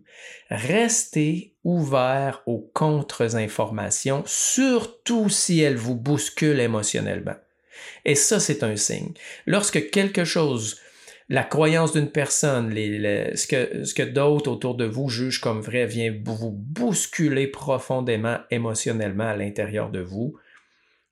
Restez 0.50 1.54
ouvert 1.64 2.42
aux 2.46 2.70
contre-informations, 2.72 4.22
surtout 4.26 5.28
si 5.28 5.60
elles 5.60 5.76
vous 5.76 5.94
bousculent 5.94 6.60
émotionnellement. 6.60 7.36
Et 8.04 8.14
ça, 8.14 8.40
c'est 8.40 8.62
un 8.62 8.76
signe. 8.76 9.12
Lorsque 9.46 9.90
quelque 9.90 10.24
chose 10.24 10.78
la 11.28 11.44
croyance 11.44 11.92
d'une 11.92 12.10
personne, 12.10 12.70
ce 12.72 13.46
que, 13.94 14.02
d'autres 14.04 14.50
autour 14.50 14.74
de 14.74 14.86
vous 14.86 15.08
jugent 15.10 15.40
comme 15.40 15.60
vrai 15.60 15.84
vient 15.86 16.14
vous 16.24 16.52
bousculer 16.52 17.46
profondément 17.46 18.38
émotionnellement 18.50 19.28
à 19.28 19.36
l'intérieur 19.36 19.90
de 19.90 20.00
vous, 20.00 20.36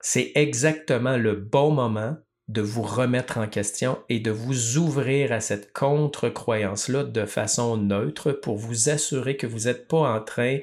c'est 0.01 0.33
exactement 0.35 1.19
le 1.19 1.35
bon 1.35 1.71
moment 1.71 2.17
de 2.49 2.63
vous 2.63 2.83
remettre 2.83 3.39
en 3.39 3.49
question 3.49 3.99
et 4.09 4.21
de 4.21 4.31
vous 4.31 4.79
ouvrir 4.79 5.33
à 5.33 5.41
cette 5.41 5.73
contre-croyance-là 5.73 7.05
de 7.05 7.27
façon 7.27 7.77
neutre 7.77 8.33
pour 8.33 8.57
vous 8.57 8.89
assurer 8.89 9.37
que 9.37 9.49
vous 9.49 9.65
n'êtes 9.65 9.89
pas 9.89 10.15
en 10.17 10.21
train 10.21 10.61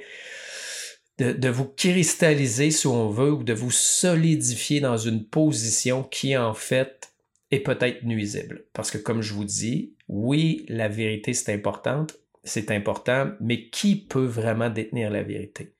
de, 1.20 1.34
de, 1.34 1.50
vous 1.50 1.66
cristalliser, 1.68 2.72
si 2.72 2.88
on 2.88 3.10
veut, 3.10 3.34
ou 3.34 3.44
de 3.44 3.54
vous 3.54 3.70
solidifier 3.70 4.80
dans 4.80 4.98
une 4.98 5.26
position 5.26 6.04
qui, 6.04 6.38
en 6.38 6.54
fait, 6.54 7.13
est 7.54 7.62
peut-être 7.62 8.04
nuisible. 8.04 8.66
Parce 8.74 8.92
que 8.92 8.98
comme 8.98 9.22
je 9.22 9.34
vous 9.34 9.46
dis, 9.46 9.96
oui, 10.08 10.66
la 10.70 10.88
vérité 10.88 11.34
c'est 11.34 11.54
importante, 11.54 12.18
c'est 12.44 12.72
important, 12.72 13.32
mais 13.40 13.70
qui 13.70 13.96
peut 13.96 14.26
vraiment 14.26 14.70
détenir 14.70 15.10
la 15.10 15.24
vérité? 15.24 15.74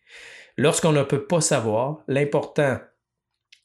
Lorsqu'on 0.58 0.92
ne 0.92 1.04
peut 1.04 1.26
pas 1.26 1.42
savoir, 1.42 2.04
l'important, 2.08 2.80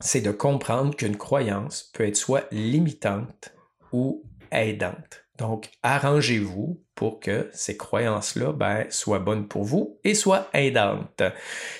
c'est 0.00 0.20
de 0.20 0.30
comprendre 0.30 0.96
qu'une 0.96 1.16
croyance 1.16 1.90
peut 1.92 2.06
être 2.06 2.16
soit 2.16 2.46
limitante 2.50 3.54
ou 3.92 4.24
aidante. 4.50 5.24
Donc, 5.38 5.70
arrangez-vous 5.82 6.82
pour 6.98 7.20
que 7.20 7.48
ces 7.52 7.76
croyances-là 7.76 8.50
ben, 8.50 8.84
soient 8.90 9.20
bonnes 9.20 9.46
pour 9.46 9.62
vous 9.62 10.00
et 10.02 10.16
soient 10.16 10.48
aidantes. 10.52 11.22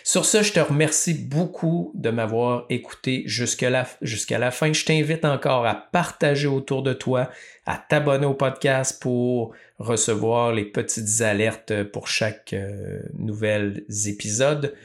Sur 0.05 0.25
ce, 0.25 0.45
je 0.45 0.53
te 0.53 0.61
remercie 0.61 1.13
beaucoup 1.13 1.91
de 1.97 2.11
m'avoir 2.11 2.67
écouté 2.71 3.25
jusqu'à 3.27 3.69
la, 3.69 3.85
fin. 4.53 4.73
Je 4.73 4.85
t'invite 4.85 5.25
encore 5.25 5.67
à 5.67 5.75
partager 5.75 6.47
autour 6.47 6.85
de 6.85 6.93
toi, 6.93 7.31
à 7.67 7.79
t'abonner 7.79 8.27
au 8.27 8.35
podcast 8.35 9.03
pour 9.03 9.55
recevoir 9.81 10.53
les 10.53 10.65
petites 10.65 11.21
alertes 11.21 11.83
pour 11.93 12.07
chaque 12.07 12.53
euh, 12.53 13.01
nouvel 13.19 13.83
épisode. 14.07 14.77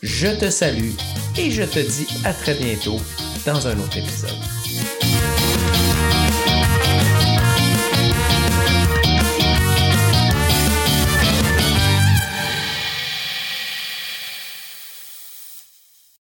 Je 0.00 0.28
te 0.40 0.48
salue 0.48 0.92
et 1.36 1.50
je 1.50 1.64
te 1.64 1.80
dis 1.80 2.08
à 2.24 2.32
très 2.32 2.54
bientôt 2.54 2.96
dans 3.44 3.68
un 3.68 3.78
autre 3.78 3.98
épisode. 3.98 4.61